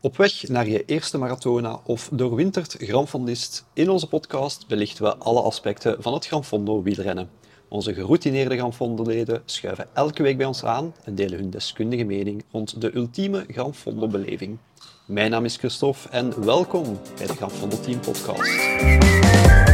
Op 0.00 0.16
weg 0.16 0.48
naar 0.48 0.68
je 0.68 0.84
eerste 0.84 1.18
maratona 1.18 1.80
of 1.84 2.08
doorwinterd 2.12 2.76
granfondist, 2.78 3.64
in 3.72 3.90
onze 3.90 4.08
podcast 4.08 4.66
belichten 4.66 5.04
we 5.04 5.16
alle 5.16 5.40
aspecten 5.40 6.02
van 6.02 6.14
het 6.14 6.26
Granfondo 6.26 6.82
wielrennen. 6.82 7.30
Onze 7.68 7.94
geroutineerde 7.94 8.56
Granfondo-leden 8.56 9.42
schuiven 9.44 9.88
elke 9.94 10.22
week 10.22 10.36
bij 10.36 10.46
ons 10.46 10.64
aan 10.64 10.94
en 11.04 11.14
delen 11.14 11.38
hun 11.38 11.50
deskundige 11.50 12.04
mening 12.04 12.44
rond 12.52 12.80
de 12.80 12.96
ultieme 12.96 13.44
Granfondo-beleving. 13.48 14.58
Mijn 15.06 15.30
naam 15.30 15.44
is 15.44 15.56
Christophe 15.56 16.08
en 16.08 16.44
welkom 16.44 16.98
bij 17.16 17.26
de 17.26 17.34
Granfondo 17.34 17.80
Team 17.80 18.00
Podcast. 18.00 19.67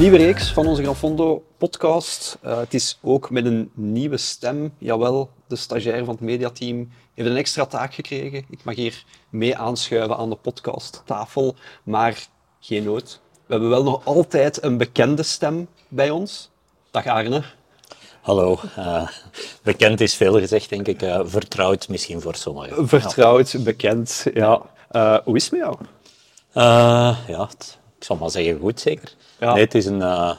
Nieuwe 0.00 0.16
reeks 0.16 0.52
van 0.52 0.66
onze 0.66 0.82
Granfondo 0.82 1.44
podcast. 1.58 2.38
Uh, 2.44 2.58
het 2.58 2.74
is 2.74 2.98
ook 3.02 3.30
met 3.30 3.44
een 3.44 3.70
nieuwe 3.74 4.16
stem. 4.16 4.72
Jawel, 4.78 5.30
de 5.46 5.56
stagiair 5.56 6.04
van 6.04 6.14
het 6.14 6.22
mediateam 6.22 6.88
heeft 7.14 7.28
een 7.28 7.36
extra 7.36 7.66
taak 7.66 7.94
gekregen. 7.94 8.44
Ik 8.50 8.64
mag 8.64 8.74
hier 8.74 9.04
mee 9.30 9.56
aanschuiven 9.56 10.16
aan 10.16 10.30
de 10.30 10.36
podcasttafel, 10.36 11.54
maar 11.82 12.26
geen 12.60 12.84
nood. 12.84 13.20
We 13.46 13.52
hebben 13.52 13.68
wel 13.68 13.82
nog 13.82 14.04
altijd 14.04 14.62
een 14.62 14.76
bekende 14.76 15.22
stem 15.22 15.68
bij 15.88 16.10
ons. 16.10 16.50
Dag 16.90 17.06
Arne. 17.06 17.42
Hallo. 18.20 18.60
Uh, 18.78 19.08
bekend 19.62 20.00
is 20.00 20.14
veel 20.14 20.38
gezegd, 20.38 20.68
denk 20.68 20.86
ik. 20.86 21.02
Uh, 21.02 21.20
vertrouwd 21.24 21.88
misschien 21.88 22.20
voor 22.20 22.34
sommigen. 22.34 22.88
Vertrouwd, 22.88 23.64
bekend, 23.64 24.26
ja. 24.34 24.62
hoe 25.24 25.36
is 25.36 25.50
het 25.50 25.52
met 25.52 25.60
jou? 25.60 25.76
ja, 27.26 27.48
ik 28.00 28.06
zal 28.06 28.16
maar 28.16 28.30
zeggen 28.30 28.58
goed, 28.58 28.80
zeker. 28.80 29.14
Ja. 29.40 29.52
Nee, 29.52 29.64
het 29.64 29.74
is 29.74 29.86
een, 29.86 30.00
uh, 30.00 30.32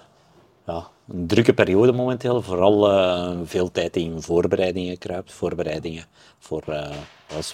ja, 0.66 0.88
een 1.08 1.28
drukke 1.28 1.54
periode 1.54 1.92
momenteel. 1.92 2.42
Vooral 2.42 2.92
uh, 2.92 3.40
veel 3.44 3.72
tijd 3.72 3.96
in 3.96 4.22
voorbereidingen 4.22 4.98
kruipt. 4.98 5.32
Voorbereidingen 5.32 6.06
voor 6.40 6.64
uh, 6.70 6.90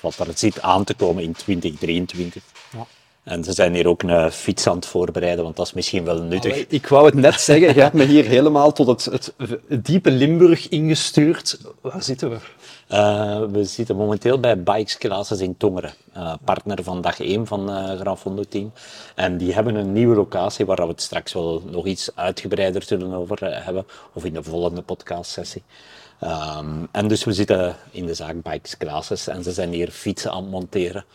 wat 0.01 0.19
er 0.19 0.27
zit 0.35 0.61
aan 0.61 0.83
te 0.83 0.93
komen 0.93 1.23
in 1.23 1.31
2023. 1.31 2.43
Ja. 2.71 2.85
En 3.27 3.43
ze 3.43 3.53
zijn 3.53 3.73
hier 3.73 3.87
ook 3.87 4.03
een 4.03 4.31
fiets 4.31 4.67
aan 4.67 4.75
het 4.75 4.85
voorbereiden, 4.85 5.43
want 5.43 5.55
dat 5.55 5.65
is 5.65 5.73
misschien 5.73 6.03
wel 6.03 6.21
nuttig. 6.21 6.67
ik 6.67 6.87
wou 6.87 7.05
het 7.05 7.13
net 7.13 7.41
zeggen, 7.49 7.73
je 7.73 7.81
hebt 7.81 7.93
me 7.93 8.05
hier 8.05 8.25
helemaal 8.25 8.71
tot 8.71 9.05
het, 9.05 9.33
het 9.37 9.85
diepe 9.85 10.11
Limburg 10.11 10.69
ingestuurd. 10.69 11.59
Waar 11.81 12.03
zitten 12.03 12.29
we? 12.29 12.37
Uh, 12.91 13.39
we 13.51 13.63
zitten 13.63 13.95
momenteel 13.95 14.39
bij 14.39 14.63
Bikes 14.63 14.97
Classes 14.97 15.39
in 15.39 15.57
Tongeren, 15.57 15.93
uh, 16.17 16.33
partner 16.43 16.83
van 16.83 17.01
dag 17.01 17.19
1 17.19 17.47
van 17.47 17.69
uh, 17.69 17.99
Gran 17.99 18.17
Fondo 18.17 18.43
Team. 18.49 18.71
En 19.15 19.37
die 19.37 19.53
hebben 19.53 19.75
een 19.75 19.93
nieuwe 19.93 20.15
locatie 20.15 20.65
waar 20.65 20.81
we 20.81 20.87
het 20.87 21.01
straks 21.01 21.33
wel 21.33 21.63
nog 21.65 21.85
iets 21.85 22.09
uitgebreider 22.15 22.83
zullen 22.83 23.13
over 23.13 23.63
hebben, 23.63 23.85
of 24.13 24.25
in 24.25 24.33
de 24.33 24.43
volgende 24.43 24.81
podcastsessie. 24.81 25.63
Um, 26.23 26.87
en 26.91 27.07
dus 27.07 27.23
we 27.23 27.33
zitten 27.33 27.75
in 27.91 28.05
de 28.05 28.13
zaak 28.13 28.41
Bikes 28.41 28.77
Classes 28.77 29.27
en 29.27 29.43
ze 29.43 29.51
zijn 29.51 29.71
hier 29.71 29.89
fietsen 29.91 30.31
aan 30.31 30.41
het 30.41 30.51
monteren. 30.51 31.05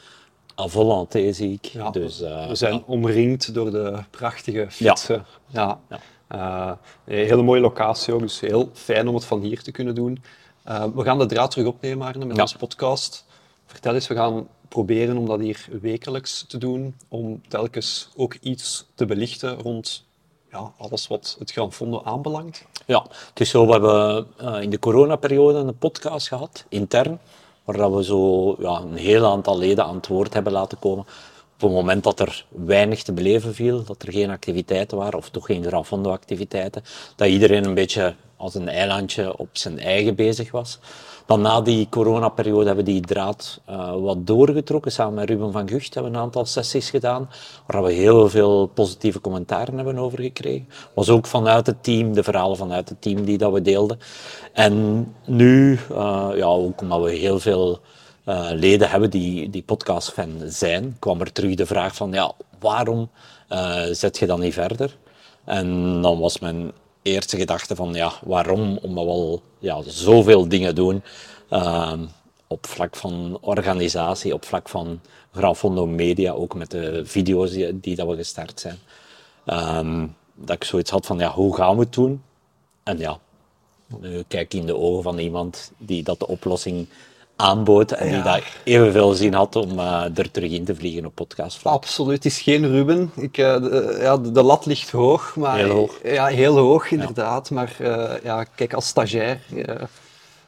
Volonté 0.56 1.32
zie 1.32 1.52
ik. 1.52 1.64
Ja, 1.64 1.90
dus, 1.90 2.18
we 2.20 2.54
zijn 2.54 2.84
omringd 2.84 3.54
door 3.54 3.70
de 3.70 3.98
prachtige 4.10 4.66
fietsen. 4.70 5.26
Ja. 5.46 5.80
ja. 6.28 6.78
een 7.04 7.26
hele 7.26 7.42
mooie 7.42 7.60
locatie 7.60 8.14
ook, 8.14 8.20
dus 8.20 8.40
heel 8.40 8.70
fijn 8.72 9.08
om 9.08 9.14
het 9.14 9.24
van 9.24 9.40
hier 9.40 9.62
te 9.62 9.70
kunnen 9.70 9.94
doen. 9.94 10.22
Uh, 10.68 10.84
we 10.94 11.02
gaan 11.02 11.18
de 11.18 11.26
draad 11.26 11.50
terug 11.50 11.66
opnemen, 11.66 12.06
Arne, 12.06 12.24
met 12.24 12.40
onze 12.40 12.56
podcast. 12.56 13.24
Vertel 13.66 13.94
eens, 13.94 14.08
we 14.08 14.14
gaan 14.14 14.48
proberen 14.68 15.16
om 15.16 15.26
dat 15.26 15.40
hier 15.40 15.68
wekelijks 15.80 16.44
te 16.48 16.58
doen, 16.58 16.94
om 17.08 17.42
telkens 17.48 18.08
ook 18.16 18.34
iets 18.40 18.86
te 18.94 19.06
belichten 19.06 19.54
rond 19.54 20.04
ja, 20.50 20.72
alles 20.78 21.06
wat 21.06 21.36
het 21.38 21.52
Granfondo 21.52 22.02
aanbelangt. 22.04 22.64
Ja, 22.86 23.06
het 23.28 23.40
is 23.40 23.50
zo, 23.50 23.66
we 23.66 23.72
hebben 23.72 24.62
in 24.62 24.70
de 24.70 24.78
coronaperiode 24.78 25.58
een 25.58 25.78
podcast 25.78 26.28
gehad, 26.28 26.64
intern, 26.68 27.20
waar 27.64 27.94
we 27.94 28.04
zo 28.04 28.54
ja, 28.58 28.80
een 28.80 28.96
heel 28.96 29.26
aantal 29.26 29.58
leden 29.58 29.84
aan 29.84 29.96
het 29.96 30.06
woord 30.06 30.34
hebben 30.34 30.52
laten 30.52 30.78
komen. 30.78 31.04
Op 31.62 31.68
het 31.68 31.78
moment 31.78 32.04
dat 32.04 32.20
er 32.20 32.44
weinig 32.48 33.02
te 33.02 33.12
beleven 33.12 33.54
viel, 33.54 33.84
dat 33.84 34.02
er 34.02 34.12
geen 34.12 34.30
activiteiten 34.30 34.98
waren, 34.98 35.18
of 35.18 35.30
toch 35.30 35.46
geen 35.46 35.64
Granfondo-activiteiten, 35.64 36.82
dat 37.16 37.28
iedereen 37.28 37.64
een 37.64 37.74
beetje 37.74 38.14
als 38.36 38.54
een 38.54 38.68
eilandje 38.68 39.38
op 39.38 39.48
zijn 39.52 39.78
eigen 39.78 40.14
bezig 40.14 40.50
was. 40.50 40.78
Dan 41.26 41.40
na 41.40 41.60
die 41.60 41.86
coronaperiode 41.90 42.66
hebben 42.66 42.84
we 42.84 42.90
die 42.90 43.00
draad 43.00 43.60
uh, 43.70 43.94
wat 44.00 44.26
doorgetrokken. 44.26 44.92
Samen 44.92 45.14
met 45.14 45.28
Ruben 45.28 45.52
van 45.52 45.68
Gucht 45.68 45.94
hebben 45.94 46.12
we 46.12 46.18
een 46.18 46.24
aantal 46.24 46.46
sessies 46.46 46.90
gedaan, 46.90 47.30
waar 47.66 47.82
we 47.82 47.92
heel 47.92 48.28
veel 48.28 48.66
positieve 48.66 49.20
commentaren 49.20 49.76
hebben 49.76 49.98
over 49.98 50.20
gekregen. 50.20 50.68
was 50.94 51.08
ook 51.08 51.26
vanuit 51.26 51.66
het 51.66 51.82
team, 51.82 52.12
de 52.12 52.22
verhalen 52.22 52.56
vanuit 52.56 52.88
het 52.88 53.02
team 53.02 53.24
die 53.24 53.38
dat 53.38 53.52
we 53.52 53.62
deelden. 53.62 53.98
En 54.52 55.06
nu, 55.26 55.78
uh, 55.90 56.28
ja, 56.34 56.46
ook 56.46 56.80
omdat 56.80 57.02
we 57.02 57.10
heel 57.10 57.38
veel 57.38 57.80
uh, 58.26 58.48
leden 58.52 58.90
hebben 58.90 59.10
die, 59.10 59.50
die 59.50 59.62
podcastfan 59.62 60.40
zijn, 60.46 60.96
kwam 60.98 61.20
er 61.20 61.32
terug 61.32 61.54
de 61.54 61.66
vraag 61.66 61.94
van, 61.94 62.12
ja, 62.12 62.32
waarom 62.58 63.10
zet 63.90 64.18
je 64.18 64.26
dan 64.26 64.40
niet 64.40 64.54
verder? 64.54 64.96
En 65.44 66.00
dan 66.02 66.18
was 66.18 66.38
mijn 66.38 66.72
eerste 67.02 67.36
gedachte 67.36 67.76
van 67.76 67.94
ja, 67.94 68.12
waarom? 68.24 68.78
Omdat 68.82 69.04
we 69.04 69.10
al 69.10 69.42
ja, 69.58 69.82
zoveel 69.82 70.48
dingen 70.48 70.74
doen. 70.74 71.02
Uh, 71.50 71.92
op 72.46 72.66
vlak 72.66 72.96
van 72.96 73.38
organisatie, 73.40 74.34
op 74.34 74.44
vlak 74.44 74.68
van 74.68 75.00
Grafondo 75.32 75.86
Media, 75.86 76.32
ook 76.32 76.54
met 76.54 76.70
de 76.70 77.02
video's 77.04 77.50
die, 77.74 77.96
dat 77.96 78.08
we 78.08 78.16
gestart 78.16 78.60
zijn. 78.60 78.78
Uh, 79.46 80.04
dat 80.34 80.56
ik 80.56 80.64
zoiets 80.64 80.90
had 80.90 81.06
van 81.06 81.18
ja, 81.18 81.30
hoe 81.30 81.56
gaan 81.56 81.76
we 81.76 81.82
het 81.82 81.92
doen? 81.92 82.22
En 82.82 82.98
ja, 82.98 83.18
kijk 84.28 84.54
in 84.54 84.66
de 84.66 84.76
ogen 84.76 85.02
van 85.02 85.18
iemand 85.18 85.72
die 85.78 86.02
dat 86.02 86.18
de 86.18 86.26
oplossing 86.26 86.86
aanbood 87.36 87.92
en 87.92 88.08
die 88.12 88.22
daar 88.22 88.56
evenveel 88.64 89.12
zin 89.12 89.32
had 89.32 89.56
om 89.56 89.78
uh, 89.78 90.18
er 90.18 90.30
terug 90.30 90.50
in 90.50 90.64
te 90.64 90.74
vliegen 90.74 91.06
op 91.06 91.14
podcast. 91.14 91.64
Absoluut, 91.66 92.14
het 92.14 92.24
is 92.24 92.40
geen 92.40 92.68
Ruben. 92.68 93.10
Ik, 93.16 93.38
uh, 93.38 93.62
de, 93.62 93.98
ja, 94.00 94.16
de, 94.16 94.42
lat 94.42 94.66
ligt 94.66 94.90
hoog. 94.90 95.36
Maar, 95.36 95.56
heel 95.56 95.70
hoog. 95.70 95.98
Ja, 96.04 96.26
heel 96.26 96.56
hoog 96.56 96.90
inderdaad. 96.90 97.50
Maar 97.50 97.76
uh, 97.80 98.12
ja, 98.22 98.44
kijk, 98.44 98.72
als 98.72 98.86
stagiair 98.86 99.40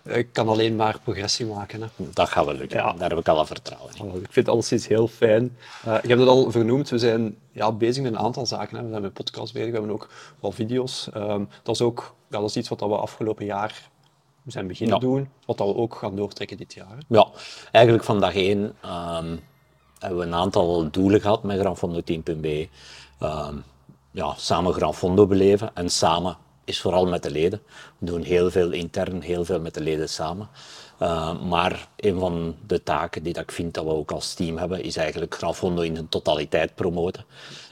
ik 0.04 0.28
kan 0.32 0.48
alleen 0.48 0.76
maar 0.76 0.98
progressie 1.02 1.46
maken. 1.46 1.82
Hè. 1.82 1.88
Dat 1.96 2.28
gaat 2.28 2.44
wel 2.44 2.54
lukken, 2.54 2.78
ja. 2.78 2.92
daar 2.92 3.08
heb 3.08 3.18
ik 3.18 3.28
al 3.28 3.46
vertrouwen 3.46 3.94
in. 3.96 4.06
ik 4.06 4.12
vind 4.12 4.34
het 4.34 4.48
alleszins 4.48 4.86
heel 4.86 5.08
fijn. 5.08 5.56
je 5.84 5.90
hebt 5.90 6.20
het 6.20 6.28
al 6.28 6.50
vernoemd, 6.50 6.88
we 6.88 6.98
zijn 6.98 7.36
ja, 7.52 7.72
bezig 7.72 8.02
met 8.02 8.12
een 8.12 8.18
aantal 8.18 8.46
zaken. 8.46 8.76
Hè. 8.76 8.82
We 8.82 8.90
zijn 8.90 9.02
met 9.02 9.12
podcast 9.12 9.52
bezig, 9.52 9.70
we 9.70 9.76
hebben 9.76 9.94
ook 9.94 10.08
wel 10.40 10.52
video's. 10.52 11.08
Um, 11.16 11.48
dat, 11.62 11.74
is 11.74 11.80
ook, 11.80 12.14
ja, 12.30 12.40
dat 12.40 12.48
is 12.48 12.56
iets 12.56 12.68
wat 12.68 12.80
we 12.80 12.86
afgelopen 12.86 13.44
jaar 13.44 13.90
we 14.44 14.50
zijn 14.50 14.66
beginnen 14.66 15.00
doen, 15.00 15.28
wat 15.46 15.58
we 15.58 15.64
ook 15.64 15.94
gaan 15.94 16.16
doortrekken 16.16 16.56
dit 16.56 16.74
jaar. 16.74 16.98
Ja, 17.08 17.28
eigenlijk 17.70 18.04
van 18.04 18.20
dag 18.20 18.34
één 18.34 18.58
um, 18.60 19.40
hebben 19.98 20.18
we 20.18 20.24
een 20.24 20.34
aantal 20.34 20.90
doelen 20.90 21.20
gehad 21.20 21.42
met 21.42 21.60
Granfondo 21.60 22.00
Team.be. 22.00 22.68
Um, 23.20 23.64
ja, 24.10 24.34
samen 24.36 24.72
Granfondo 24.72 25.26
beleven 25.26 25.70
en 25.74 25.90
samen 25.90 26.36
is 26.64 26.80
vooral 26.80 27.06
met 27.06 27.22
de 27.22 27.30
leden. 27.30 27.62
We 27.98 28.06
doen 28.06 28.22
heel 28.22 28.50
veel 28.50 28.70
intern, 28.70 29.20
heel 29.20 29.44
veel 29.44 29.60
met 29.60 29.74
de 29.74 29.80
leden 29.80 30.08
samen. 30.08 30.48
Uh, 31.02 31.42
maar 31.42 31.88
een 31.96 32.18
van 32.18 32.56
de 32.66 32.82
taken 32.82 33.22
die 33.22 33.32
dat 33.32 33.42
ik 33.42 33.52
vind 33.52 33.74
dat 33.74 33.84
we 33.84 33.90
ook 33.90 34.10
als 34.10 34.34
team 34.34 34.58
hebben, 34.58 34.82
is 34.82 34.96
eigenlijk 34.96 35.34
Granfondo 35.34 35.82
in 35.82 35.94
zijn 35.94 36.08
totaliteit 36.08 36.74
promoten. 36.74 37.24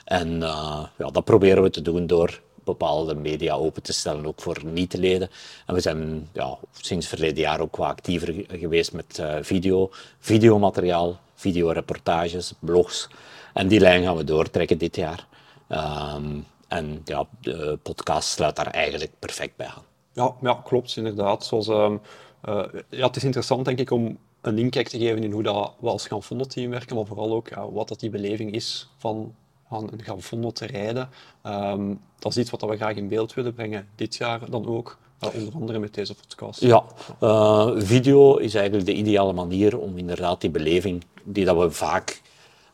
En 0.04 0.28
uh, 0.40 0.84
ja, 0.98 1.10
dat 1.10 1.24
proberen 1.24 1.62
we 1.62 1.70
te 1.70 1.82
doen 1.82 2.06
door 2.06 2.40
bepaalde 2.64 3.14
media 3.14 3.54
open 3.54 3.82
te 3.82 3.92
stellen, 3.92 4.26
ook 4.26 4.40
voor 4.40 4.60
niet-leden. 4.64 5.30
En 5.66 5.74
we 5.74 5.80
zijn 5.80 6.28
ja, 6.32 6.58
sinds 6.72 7.06
verleden 7.06 7.42
jaar 7.42 7.60
ook 7.60 7.76
wat 7.76 7.88
actiever 7.88 8.44
geweest 8.48 8.92
met 8.92 9.18
uh, 9.20 9.34
video, 9.40 9.90
videomateriaal, 10.18 11.18
videoreportages, 11.34 12.52
blogs. 12.58 13.08
En 13.54 13.68
die 13.68 13.80
lijn 13.80 14.02
gaan 14.02 14.16
we 14.16 14.24
doortrekken 14.24 14.78
dit 14.78 14.96
jaar. 14.96 15.26
Um, 15.68 16.46
en 16.68 17.00
ja, 17.04 17.26
de 17.40 17.78
podcast 17.82 18.28
sluit 18.28 18.56
daar 18.56 18.66
eigenlijk 18.66 19.12
perfect 19.18 19.56
bij 19.56 19.66
aan. 19.66 19.84
Ja, 20.12 20.34
ja 20.40 20.60
klopt, 20.64 20.96
inderdaad. 20.96 21.44
Zoals, 21.44 21.68
um, 21.68 22.00
uh, 22.48 22.64
ja, 22.88 23.06
het 23.06 23.16
is 23.16 23.24
interessant, 23.24 23.64
denk 23.64 23.78
ik, 23.78 23.90
om 23.90 24.18
een 24.40 24.58
inkijk 24.58 24.88
te 24.88 24.98
geven 24.98 25.22
in 25.22 25.32
hoe 25.32 25.42
dat 25.42 25.74
we 25.80 25.88
als 25.88 26.06
Ganfondo-team 26.06 26.70
werken, 26.70 26.96
maar 26.96 27.06
vooral 27.06 27.32
ook 27.32 27.48
ja, 27.48 27.70
wat 27.70 27.88
dat 27.88 28.00
die 28.00 28.10
beleving 28.10 28.52
is 28.52 28.88
van 28.98 29.34
aan 29.72 29.88
een 29.92 30.02
Granfondo 30.02 30.50
te 30.50 30.66
rijden. 30.66 31.08
Um, 31.46 32.00
dat 32.18 32.32
is 32.32 32.38
iets 32.38 32.50
wat 32.50 32.62
we 32.62 32.76
graag 32.76 32.96
in 32.96 33.08
beeld 33.08 33.34
willen 33.34 33.54
brengen 33.54 33.88
dit 33.94 34.16
jaar 34.16 34.50
dan 34.50 34.66
ook. 34.66 34.98
Uh, 35.24 35.34
onder 35.34 35.54
andere 35.54 35.78
met 35.78 35.94
deze 35.94 36.14
podcast. 36.14 36.60
Ja, 36.60 36.84
uh, 37.20 37.70
video 37.76 38.36
is 38.36 38.54
eigenlijk 38.54 38.86
de 38.86 38.94
ideale 38.94 39.32
manier 39.32 39.78
om 39.78 39.98
inderdaad 39.98 40.40
die 40.40 40.50
beleving, 40.50 41.04
die 41.24 41.44
dat 41.44 41.56
we 41.56 41.70
vaak 41.70 42.22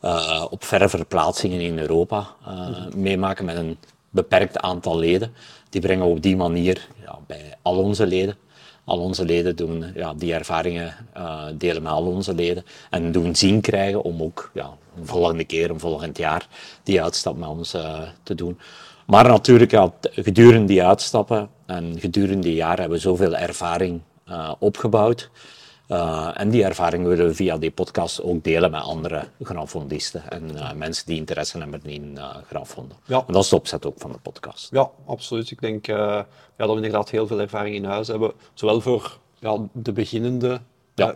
uh, 0.01 0.45
op 0.49 0.63
verre 0.63 0.89
verplaatsingen 0.89 1.61
in 1.61 1.79
Europa 1.79 2.35
mm-hmm. 2.47 3.01
meemaken 3.01 3.45
met 3.45 3.55
een 3.55 3.77
beperkt 4.09 4.57
aantal 4.57 4.97
leden, 4.97 5.33
die 5.69 5.81
brengen 5.81 6.05
we 6.05 6.11
op 6.11 6.21
die 6.21 6.35
manier 6.35 6.87
ja, 7.03 7.19
bij 7.27 7.53
al 7.61 7.77
onze 7.77 8.07
leden 8.07 8.37
al 8.89 8.99
onze 8.99 9.25
leden 9.25 9.55
doen 9.55 9.85
ja, 9.95 10.13
die 10.13 10.33
ervaringen 10.33 10.95
uh, 11.17 11.43
delen 11.53 11.81
met 11.81 11.91
al 11.91 12.05
onze 12.05 12.33
leden 12.33 12.65
en 12.89 13.11
doen 13.11 13.35
zien 13.35 13.61
krijgen 13.61 14.01
om 14.03 14.21
ook 14.21 14.51
ja, 14.53 14.69
een 14.97 15.05
volgende 15.05 15.43
keer, 15.43 15.69
een 15.69 15.79
volgend 15.79 16.17
jaar, 16.17 16.47
die 16.83 17.03
uitstap 17.03 17.37
met 17.37 17.49
ons 17.49 17.75
uh, 17.75 18.01
te 18.23 18.35
doen. 18.35 18.59
Maar 19.05 19.27
natuurlijk, 19.27 19.71
ja, 19.71 19.93
gedurende 20.01 20.65
die 20.65 20.83
uitstappen 20.83 21.49
en 21.65 21.95
gedurende 21.99 22.47
die 22.47 22.55
jaren 22.55 22.79
hebben 22.79 22.97
we 22.97 23.03
zoveel 23.03 23.35
ervaring 23.35 24.01
uh, 24.29 24.51
opgebouwd. 24.59 25.29
Uh, 25.89 26.29
en 26.33 26.49
die 26.49 26.63
ervaring 26.63 27.05
willen 27.05 27.25
we 27.25 27.35
via 27.35 27.57
die 27.57 27.71
podcast 27.71 28.21
ook 28.21 28.43
delen 28.43 28.71
met 28.71 28.81
andere 28.81 29.23
grafondisten 29.41 30.23
en 30.29 30.51
uh, 30.55 30.71
mensen 30.71 31.05
die 31.05 31.17
interesse 31.17 31.57
hebben 31.57 31.81
in 31.83 32.15
uh, 32.17 32.35
grafvonden. 32.47 32.97
Ja. 33.05 33.23
En 33.27 33.33
dat 33.33 33.43
is 33.43 33.49
de 33.49 33.55
opzet 33.55 33.85
ook 33.85 33.97
van 33.97 34.11
de 34.11 34.17
podcast. 34.17 34.71
Ja, 34.71 34.89
absoluut. 35.05 35.51
Ik 35.51 35.61
denk 35.61 35.85
ja, 35.85 36.25
dat 36.55 36.69
we 36.69 36.75
inderdaad 36.75 37.09
heel 37.09 37.27
veel 37.27 37.39
ervaring 37.39 37.75
in 37.75 37.83
huis 37.83 38.07
hebben, 38.07 38.31
zowel 38.53 38.81
voor 38.81 39.17
ja, 39.39 39.57
de 39.71 39.91
beginnende 39.91 40.61
ja, 40.95 41.11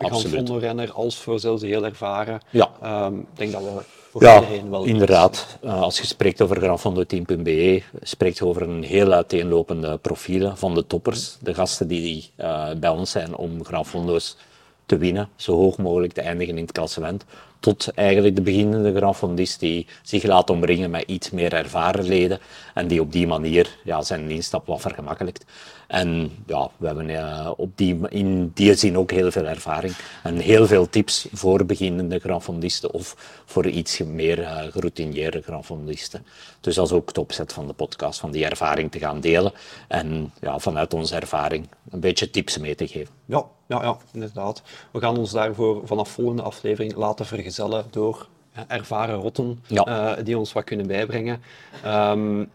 als 0.92 1.18
voor 1.18 1.40
zelfs 1.40 1.60
de 1.60 1.66
heel 1.66 1.84
ervaren. 1.84 2.40
Ja. 2.50 2.70
Um, 3.06 3.18
ik 3.18 3.26
denk 3.36 3.52
dat 3.52 3.62
we 3.62 3.82
voor 4.10 4.22
ja, 4.22 4.40
iedereen 4.40 4.70
wel... 4.70 4.84
inderdaad. 4.84 5.58
als 5.62 5.98
je 5.98 6.06
spreekt 6.06 6.42
over 6.42 6.56
graffondoteam.be, 6.56 7.82
spreekt 8.00 8.38
je 8.38 8.46
over 8.46 8.62
een 8.62 8.82
heel 8.82 9.12
uiteenlopende 9.12 9.98
profielen 9.98 10.56
van 10.56 10.74
de 10.74 10.86
toppers, 10.86 11.36
de 11.40 11.54
gasten 11.54 11.88
die 11.88 12.30
bij 12.76 12.88
ons 12.88 13.10
zijn 13.10 13.36
om 13.36 13.64
graffondo's 13.64 14.36
te 14.86 14.96
winnen, 14.96 15.28
zo 15.36 15.56
hoog 15.56 15.78
mogelijk 15.78 16.12
te 16.12 16.20
eindigen 16.20 16.56
in 16.56 16.62
het 16.62 16.72
klassement, 16.72 17.24
tot 17.60 17.88
eigenlijk 17.94 18.36
de 18.36 18.42
beginnende 18.42 18.94
grafondist 18.94 19.60
die 19.60 19.86
zich 20.02 20.22
laat 20.22 20.50
omringen 20.50 20.90
met 20.90 21.04
iets 21.06 21.30
meer 21.30 21.52
ervaren 21.52 22.04
leden 22.04 22.38
en 22.74 22.88
die 22.88 23.00
op 23.00 23.12
die 23.12 23.26
manier 23.26 23.78
ja, 23.84 24.02
zijn 24.02 24.30
instap 24.30 24.66
wat 24.66 24.80
vergemakkelijkt. 24.80 25.44
En 25.86 26.30
ja, 26.46 26.70
we 26.76 26.86
hebben 26.86 27.08
uh, 27.08 27.50
op 27.56 27.76
die, 27.76 28.08
in 28.08 28.50
die 28.54 28.74
zin 28.74 28.98
ook 28.98 29.10
heel 29.10 29.30
veel 29.30 29.46
ervaring 29.46 29.94
en 30.22 30.36
heel 30.36 30.66
veel 30.66 30.88
tips 30.88 31.28
voor 31.32 31.66
beginnende 31.66 32.18
grafondisten 32.18 32.92
of 32.92 33.42
voor 33.44 33.66
iets 33.66 33.98
meer 33.98 34.38
uh, 34.38 34.62
geroutineerde 34.62 35.42
grafondisten. 35.42 36.26
Dus 36.60 36.74
dat 36.74 36.86
is 36.86 36.92
ook 36.92 37.08
het 37.08 37.18
opzet 37.18 37.52
van 37.52 37.66
de 37.66 37.72
podcast, 37.72 38.20
van 38.20 38.30
die 38.30 38.44
ervaring 38.44 38.90
te 38.90 38.98
gaan 38.98 39.20
delen 39.20 39.52
en 39.88 40.32
ja, 40.40 40.58
vanuit 40.58 40.94
onze 40.94 41.14
ervaring 41.14 41.68
een 41.90 42.00
beetje 42.00 42.30
tips 42.30 42.58
mee 42.58 42.74
te 42.74 42.86
geven. 42.86 43.14
Ja, 43.24 43.44
ja, 43.66 43.82
ja, 43.82 43.96
inderdaad. 44.12 44.62
We 44.90 45.00
gaan 45.00 45.18
ons 45.18 45.30
daarvoor 45.30 45.86
vanaf 45.86 46.10
volgende 46.10 46.42
aflevering 46.42 46.94
laten 46.94 47.26
vergezellen 47.26 47.84
door 47.90 48.28
ervaren 48.66 49.14
rotten 49.14 49.64
uh, 49.68 50.12
die 50.24 50.38
ons 50.38 50.52
wat 50.52 50.64
kunnen 50.64 50.86
bijbrengen. 50.86 51.42
Um, 51.86 52.50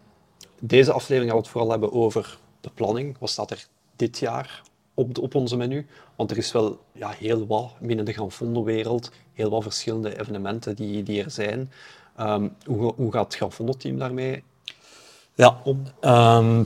deze 0.60 0.92
aflevering 0.92 1.30
gaan 1.30 1.40
we 1.40 1.44
het 1.44 1.52
vooral 1.52 1.70
hebben 1.70 1.92
over 1.92 2.38
de 2.60 2.70
planning. 2.74 3.16
Wat 3.18 3.30
staat 3.30 3.50
er 3.50 3.66
dit 3.96 4.18
jaar 4.18 4.62
op, 4.94 5.18
op 5.18 5.34
onze 5.34 5.56
menu? 5.56 5.86
Want 6.16 6.30
er 6.30 6.36
is 6.36 6.52
wel 6.52 6.78
ja, 6.92 7.10
heel 7.10 7.46
wat 7.46 7.72
binnen 7.80 8.04
de 8.04 8.12
Granfondo-wereld, 8.12 9.10
heel 9.32 9.50
wat 9.50 9.62
verschillende 9.62 10.20
evenementen 10.20 10.76
die, 10.76 11.02
die 11.02 11.24
er 11.24 11.30
zijn. 11.30 11.72
Um, 12.20 12.56
hoe, 12.64 12.94
hoe 12.96 13.12
gaat 13.12 13.24
het 13.24 13.34
Granfondo-team 13.34 13.98
daarmee 13.98 14.42
ja, 15.40 15.56
um, 16.38 16.64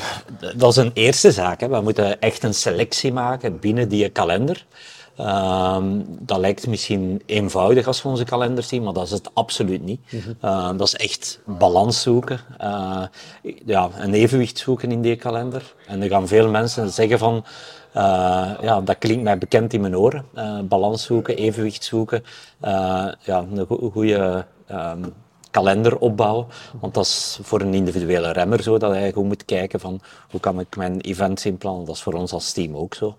dat 0.57 0.71
is 0.71 0.77
een 0.77 0.91
eerste 0.95 1.33
zaak. 1.33 1.61
Hè. 1.61 1.69
We 1.69 1.81
moeten 1.81 2.21
echt 2.21 2.43
een 2.43 2.55
selectie 2.55 3.13
maken 3.13 3.59
binnen 3.59 3.89
die 3.89 4.09
kalender. 4.09 4.67
Um, 5.21 6.05
dat 6.09 6.39
lijkt 6.39 6.67
misschien 6.67 7.23
eenvoudig 7.27 7.87
als 7.87 8.03
we 8.03 8.09
onze 8.09 8.25
kalender 8.25 8.63
zien, 8.63 8.83
maar 8.83 8.93
dat 8.93 9.05
is 9.05 9.11
het 9.11 9.31
absoluut 9.35 9.83
niet. 9.85 10.01
uh, 10.45 10.71
dat 10.77 10.87
is 10.87 10.95
echt 10.95 11.41
balans 11.45 12.03
zoeken, 12.03 12.41
uh, 12.61 13.03
ja, 13.67 13.89
een 13.99 14.15
evenwicht 14.15 14.59
zoeken 14.59 14.93
in 14.93 15.03
die 15.03 15.17
kalender. 15.17 15.75
En 15.87 16.03
er 16.03 16.09
gaan 16.09 16.29
veel 16.29 16.49
mensen 16.49 16.91
zeggen 16.91 17.19
van, 17.19 17.45
uh, 17.97 18.51
ja, 18.61 18.81
dat 18.81 18.99
klinkt 18.99 19.23
mij 19.23 19.39
bekend 19.39 19.73
in 19.73 19.81
mijn 19.81 19.97
oren. 19.97 20.25
balans 20.69 21.03
zoeken, 21.03 21.37
evenwicht 21.37 21.85
zoeken, 21.85 22.25
ja, 22.61 23.45
een 23.55 23.67
goede 23.93 24.45
um, 24.71 25.15
kalender 25.55 25.99
opbouwen. 25.99 26.47
Want 26.81 26.95
dat 26.95 27.05
is 27.05 27.39
voor 27.43 27.61
een 27.61 27.75
individuele 27.75 28.33
remmer 28.33 28.63
zo, 28.63 28.79
dat 28.79 28.91
hij 28.91 29.13
gewoon 29.13 29.27
moet 29.27 29.45
kijken 29.45 29.81
van 29.81 30.01
hoe 30.31 30.41
kan 30.41 30.61
ik 30.61 30.77
mijn 30.77 31.01
events 31.01 31.47
inplannen. 31.47 31.85
Dat 31.85 31.95
is 31.95 32.03
voor 32.03 32.13
ons 32.13 32.33
als 32.33 32.53
team 32.53 32.77
ook 32.77 32.95
zo. 32.95 33.17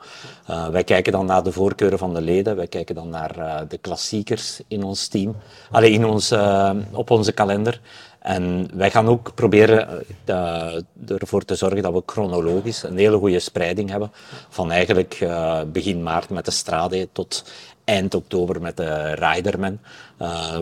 Uh, 0.49 0.67
wij 0.67 0.83
kijken 0.83 1.11
dan 1.11 1.25
naar 1.25 1.43
de 1.43 1.51
voorkeuren 1.51 1.97
van 1.97 2.13
de 2.13 2.21
leden, 2.21 2.55
wij 2.55 2.67
kijken 2.67 2.95
dan 2.95 3.09
naar 3.09 3.37
uh, 3.37 3.59
de 3.67 3.77
klassiekers 3.77 4.61
in 4.67 4.83
ons 4.83 5.07
team, 5.07 5.35
alleen 5.71 5.93
in 5.93 6.05
ons, 6.05 6.31
uh, 6.31 6.71
op 6.91 7.09
onze 7.09 7.31
kalender. 7.31 7.81
En 8.25 8.67
wij 8.73 8.91
gaan 8.91 9.07
ook 9.07 9.33
proberen 9.35 10.03
uh, 10.25 10.73
ervoor 11.07 11.45
te 11.45 11.55
zorgen 11.55 11.81
dat 11.81 11.93
we 11.93 12.03
chronologisch 12.05 12.83
een 12.83 12.97
hele 12.97 13.17
goede 13.17 13.39
spreiding 13.39 13.89
hebben. 13.89 14.11
Van 14.49 14.71
eigenlijk 14.71 15.19
uh, 15.21 15.61
begin 15.67 16.03
maart 16.03 16.29
met 16.29 16.45
de 16.45 16.51
Strade 16.51 17.07
tot 17.11 17.51
eind 17.83 18.15
oktober 18.15 18.61
met 18.61 18.77
de 18.77 19.13
Riderman. 19.13 19.79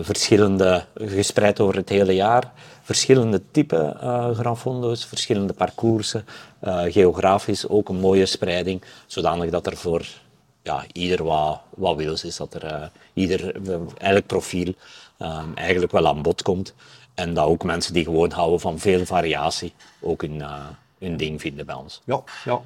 Verschillende, 0.00 0.84
gespreid 0.94 1.60
over 1.60 1.76
het 1.76 1.88
hele 1.88 2.14
jaar. 2.14 2.52
Verschillende 2.82 3.42
typen 3.50 3.96
uh, 4.02 4.30
grafondo's, 4.30 5.04
verschillende 5.04 5.52
parcoursen. 5.52 6.24
Geografisch 6.88 7.68
ook 7.68 7.88
een 7.88 8.00
mooie 8.00 8.26
spreiding, 8.26 8.82
zodanig 9.06 9.50
dat 9.50 9.66
er 9.66 9.76
voor 9.76 10.06
ja, 10.62 10.84
ieder 10.92 11.24
wat, 11.24 11.60
wat 11.76 11.96
wils 11.96 12.24
is. 12.24 12.36
Dat 12.36 12.54
er 12.54 12.90
ieder, 13.12 13.54
elk 13.98 14.26
profiel 14.26 14.74
eigenlijk 15.54 15.92
wel 15.92 16.06
aan 16.06 16.22
bod 16.22 16.42
komt. 16.42 16.74
En 17.14 17.34
dat 17.34 17.46
ook 17.46 17.64
mensen 17.64 17.92
die 17.92 18.04
gewoon 18.04 18.32
houden 18.32 18.60
van 18.60 18.78
veel 18.78 19.04
variatie 19.04 19.72
ook 20.00 20.22
hun, 20.22 20.42
hun 20.98 21.16
ding 21.16 21.40
vinden 21.40 21.66
bij 21.66 21.74
ons. 21.74 22.00
Ja, 22.04 22.22
ja. 22.44 22.60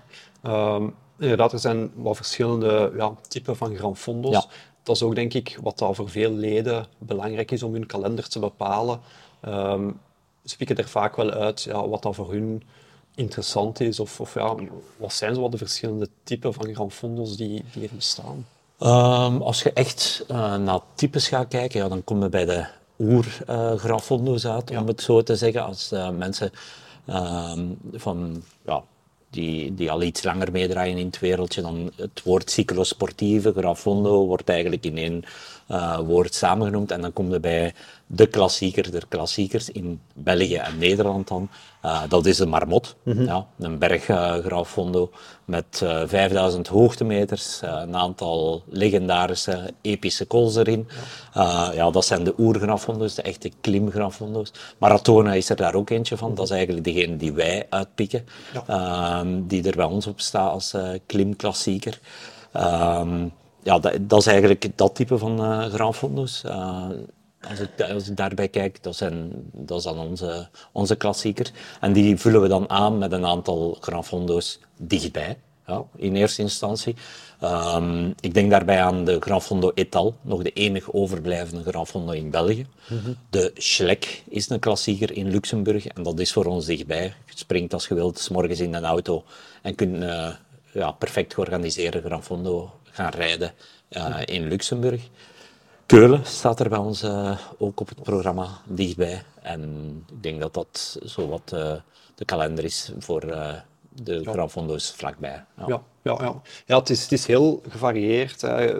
Um 0.75 0.95
inderdaad, 1.19 1.53
er 1.53 1.59
zijn 1.59 1.91
wat 1.95 2.17
verschillende 2.17 2.93
ja, 2.97 3.15
typen 3.29 3.57
van 3.57 3.77
granfondos. 3.77 4.33
Ja. 4.33 4.45
Dat 4.83 4.97
is 4.97 5.03
ook, 5.03 5.15
denk 5.15 5.35
ik, 5.35 5.59
wat 5.63 5.89
voor 5.93 6.09
veel 6.09 6.33
leden 6.33 6.87
belangrijk 6.99 7.51
is 7.51 7.63
om 7.63 7.73
hun 7.73 7.87
kalender 7.87 8.29
te 8.29 8.39
bepalen. 8.39 9.01
Um, 9.47 10.01
ze 10.45 10.57
pikken 10.57 10.77
er 10.77 10.89
vaak 10.89 11.17
wel 11.17 11.31
uit 11.31 11.63
ja, 11.63 11.89
wat 11.89 12.03
dat 12.03 12.15
voor 12.15 12.33
hun 12.33 12.63
interessant 13.15 13.81
is. 13.81 14.01
Of, 14.01 14.21
of 14.21 14.35
ja, 14.35 14.55
wat 14.97 15.13
zijn 15.13 15.35
zo 15.35 15.41
wat 15.41 15.53
de 15.53 15.59
verschillende 15.59 16.09
typen 16.23 16.55
van 16.55 16.75
granfondos 16.75 17.37
die, 17.37 17.65
die 17.73 17.83
er 17.83 17.95
bestaan? 17.95 18.47
Um, 18.81 19.43
als 19.43 19.63
je 19.63 19.73
echt 19.73 20.25
uh, 20.31 20.57
naar 20.57 20.81
types 20.95 21.29
gaat 21.29 21.49
kijken, 21.49 21.81
ja, 21.81 21.89
dan 21.89 22.05
kom 22.05 22.23
je 22.23 22.29
bij 22.29 22.45
de 22.45 22.67
oer-granfondo's 22.99 24.45
uh, 24.45 24.55
uit, 24.55 24.71
om 24.71 24.87
het 24.87 25.03
zo 25.03 25.23
te 25.23 25.37
zeggen. 25.37 25.65
Als 25.65 25.93
uh, 25.93 26.11
mensen 26.11 26.51
um, 27.07 27.79
van 27.93 28.43
ja, 28.65 28.83
die, 29.31 29.75
die 29.75 29.91
al 29.91 30.03
iets 30.03 30.23
langer 30.23 30.53
meedraaien 30.53 30.99
in 30.99 31.07
het 31.07 31.19
wereldje, 31.19 31.63
dan 31.63 31.93
het 31.97 32.23
woord 32.23 32.51
cyclosportieve, 32.51 33.53
grafondo, 33.53 34.27
wordt 34.27 34.49
eigenlijk 34.49 34.85
in 34.85 34.97
één 34.97 35.25
uh, 35.69 35.99
woord 35.99 36.35
samengenoemd. 36.35 36.91
En 36.91 37.01
dan 37.01 37.13
komt 37.13 37.33
er 37.33 37.41
bij 37.41 37.75
de 38.07 38.27
klassieker 38.27 38.91
der 38.91 39.05
klassiekers 39.09 39.71
in 39.71 40.01
België 40.15 40.57
en 40.57 40.79
Nederland 40.79 41.29
dan. 41.29 41.49
Uh, 41.85 42.03
dat 42.09 42.27
is 42.27 42.37
de 42.37 42.47
Marmot, 42.47 42.97
mm 43.03 43.13
-hmm. 43.13 43.25
ja, 43.25 43.47
een 43.59 43.79
berggrafondo 43.79 45.11
met 45.45 45.81
uh, 45.83 46.03
5000 46.07 46.69
hoogtemeters, 46.69 47.61
een 47.63 47.97
aantal 47.97 48.63
legendarische 48.69 49.75
epische 49.81 50.25
kools 50.25 50.57
erin. 50.57 50.89
Ja. 51.35 51.73
ja. 51.73 51.91
dat 51.91 52.05
zijn 52.05 52.25
de 52.25 52.35
oergrafondo's, 52.39 53.15
de 53.15 53.23
echte 53.23 53.51
klimgrafondo's. 53.61 54.53
Maratona 54.79 55.35
is 55.35 55.51
er 55.51 55.57
daar 55.57 55.75
ook 55.75 55.91
eentje 55.91 56.17
van, 56.17 56.35
dat 56.35 56.45
is 56.45 56.51
eigenlijk 56.51 56.85
degene 56.85 57.17
die 57.17 57.33
wij 57.33 57.67
uitpikken, 57.69 58.27
ja. 58.53 58.63
Ehm, 58.67 59.47
die 59.47 59.69
er 59.69 59.77
bij 59.77 59.87
ons 59.87 60.07
op 60.07 60.21
staat 60.21 60.51
als 60.51 60.75
klimklassieker. 61.07 62.01
Um, 62.57 63.33
ja, 63.63 63.79
dat, 63.79 63.99
dat, 64.01 64.21
is 64.21 64.27
eigenlijk 64.27 64.77
dat 64.77 64.95
type 64.95 65.19
van 65.19 65.45
uh, 65.45 65.65
graanfondo's. 65.65 66.43
Uh, 66.47 66.89
als, 67.51 67.61
ik, 67.61 67.81
als 67.81 68.09
ik 68.09 68.17
daarbij 68.17 68.49
kijk, 68.49 68.83
dat, 68.83 68.97
zijn, 68.97 69.33
dat 69.53 69.79
is 69.79 69.85
dan 69.85 69.99
onze, 69.99 70.49
onze 70.73 70.97
klassieker. 70.97 71.51
En 71.81 71.93
die 71.93 72.17
vullen 72.17 72.41
we 72.41 72.49
dan 72.49 72.71
aan 72.71 72.99
met 72.99 73.13
een 73.13 73.27
aantal 73.27 73.77
graanfondo's 73.81 74.61
dichtbij, 74.77 75.39
ja, 75.67 75.85
in 75.97 76.17
eerste 76.17 76.43
instantie. 76.43 76.95
Um, 77.43 78.15
ik 78.21 78.35
denk 78.35 78.51
daarbij 78.51 78.83
aan 78.83 79.05
de 79.05 79.21
Granfondo 79.21 79.71
Etal, 79.75 80.15
nog 80.21 80.43
de 80.43 80.53
enige 80.53 80.95
overblijvende 80.95 81.71
Granfondo 81.71 82.13
in 82.13 82.31
België. 82.31 82.67
Mm 82.89 82.99
-hmm. 82.99 83.17
De 83.31 83.51
Schlek 83.55 84.23
is 84.29 84.49
een 84.49 84.59
klassieker 84.59 85.13
in 85.13 85.31
Luxemburg 85.31 85.87
en 85.87 86.03
dat 86.03 86.19
is 86.19 86.33
voor 86.33 86.45
ons 86.45 86.67
dichtbij. 86.67 87.15
Je 87.27 87.33
springt 87.35 87.73
als 87.73 87.89
je 87.89 87.95
wilt, 87.95 88.19
s 88.19 88.29
morgens 88.29 88.61
in 88.61 88.75
een 88.75 88.85
auto 88.85 89.25
en 89.63 89.75
kunt 89.75 90.03
uh, 90.03 90.29
ja, 90.73 90.91
perfect 90.91 91.35
georganiseerde 91.35 92.03
Granfondo 92.03 92.73
gaan 92.99 93.11
rijden 93.11 93.53
uh, 93.91 94.17
in 94.25 94.49
Luxemburg. 94.49 95.09
Keulen 95.87 96.21
staat 96.25 96.61
er 96.61 96.69
bij 96.69 96.79
ons 96.79 97.03
uh, 97.03 97.39
ook 97.59 97.81
op 97.81 97.89
het 97.89 98.03
programma 98.03 98.49
dichtbij. 98.65 99.23
En 99.43 99.63
ik 100.09 100.23
denk 100.23 100.41
dat 100.41 100.55
dat 100.55 100.99
zo 101.05 101.29
wat 101.29 101.51
uh, 101.55 101.73
de 102.15 102.25
kalender 102.25 102.65
is 102.65 102.93
voor 102.99 103.21
de 103.91 104.21
ja. 104.23 104.33
Granfondo's 104.33 104.93
vlakbij. 104.97 105.45
Ja, 105.57 105.65
ja, 105.67 105.83
ja, 106.03 106.17
ja. 106.21 106.43
ja 106.67 106.79
het, 106.79 106.91
is, 106.91 107.03
het 107.03 107.13
is 107.13 107.27
heel 107.27 107.63
gevarieerd. 107.69 108.41
Hè. 108.41 108.75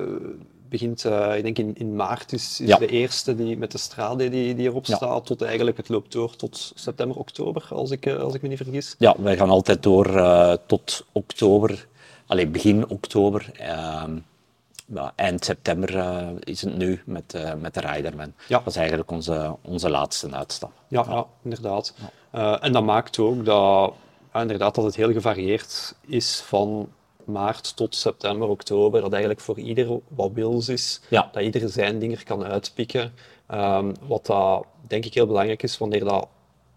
begint, 0.69 1.05
ik 1.35 1.43
denk 1.43 1.59
in, 1.59 1.77
in 1.77 1.97
maart 1.97 2.33
is, 2.33 2.61
is 2.61 2.69
ja. 2.69 2.79
de 2.79 2.87
eerste 2.87 3.35
die 3.35 3.57
met 3.57 3.73
de 3.73 3.79
strade 3.79 4.29
die, 4.29 4.55
die 4.55 4.69
erop 4.69 4.87
staat, 4.87 5.27
tot 5.27 5.43
eigenlijk 5.43 5.77
het 5.77 5.89
loopt 5.89 6.13
door 6.13 6.37
tot 6.37 6.73
september, 6.75 7.17
oktober, 7.17 7.67
als 7.71 7.91
ik, 7.91 8.07
als 8.07 8.35
ik 8.35 8.43
me 8.43 8.49
niet 8.49 8.63
vergis. 8.63 8.95
Ja, 8.99 9.15
wij 9.19 9.37
gaan 9.37 9.51
altijd 9.51 9.83
door 9.83 10.07
tot 10.67 11.07
oktober 11.13 11.87
alleen 12.29 12.53
begin 12.53 12.89
oktober. 12.89 13.51
Uh, 13.61 14.05
eind 15.15 15.45
september 15.45 15.91
is 16.41 16.61
het 16.61 16.77
nu 16.77 17.03
met, 17.05 17.39
met 17.61 17.75
de 17.75 17.81
Riderman. 17.81 18.33
Ja. 18.47 18.59
Dat 18.59 18.67
is 18.67 18.77
eigenlijk 18.77 19.11
onze, 19.11 19.57
onze 19.63 19.91
laatste 19.91 20.31
uitstap. 20.31 20.73
Ja, 20.89 21.05
ja. 21.09 21.27
inderdaad. 21.43 21.95
en 22.61 22.73
dat 22.73 22.85
maakt 22.85 23.19
ook 23.19 23.45
dat, 23.45 23.95
inderdaad, 24.35 24.75
dat 24.75 24.85
het 24.85 24.97
heel 24.97 25.13
gevarieerd 25.13 25.95
is 26.07 26.41
van 26.41 26.89
maart 27.29 27.77
tot 27.77 27.95
september, 27.95 28.49
oktober, 28.49 29.01
dat 29.01 29.11
eigenlijk 29.11 29.41
voor 29.41 29.59
ieder 29.59 30.01
wat 30.09 30.31
wils 30.33 30.69
is, 30.69 31.01
ja. 31.09 31.29
dat 31.33 31.43
ieder 31.43 31.69
zijn 31.69 31.99
dingen 31.99 32.23
kan 32.25 32.45
uitpikken. 32.45 33.13
Um, 33.51 33.95
wat 34.07 34.27
dat 34.27 34.65
denk 34.87 35.05
ik 35.05 35.15
heel 35.15 35.27
belangrijk 35.27 35.63
is 35.63 35.79
wanneer 35.79 36.05
dat 36.05 36.29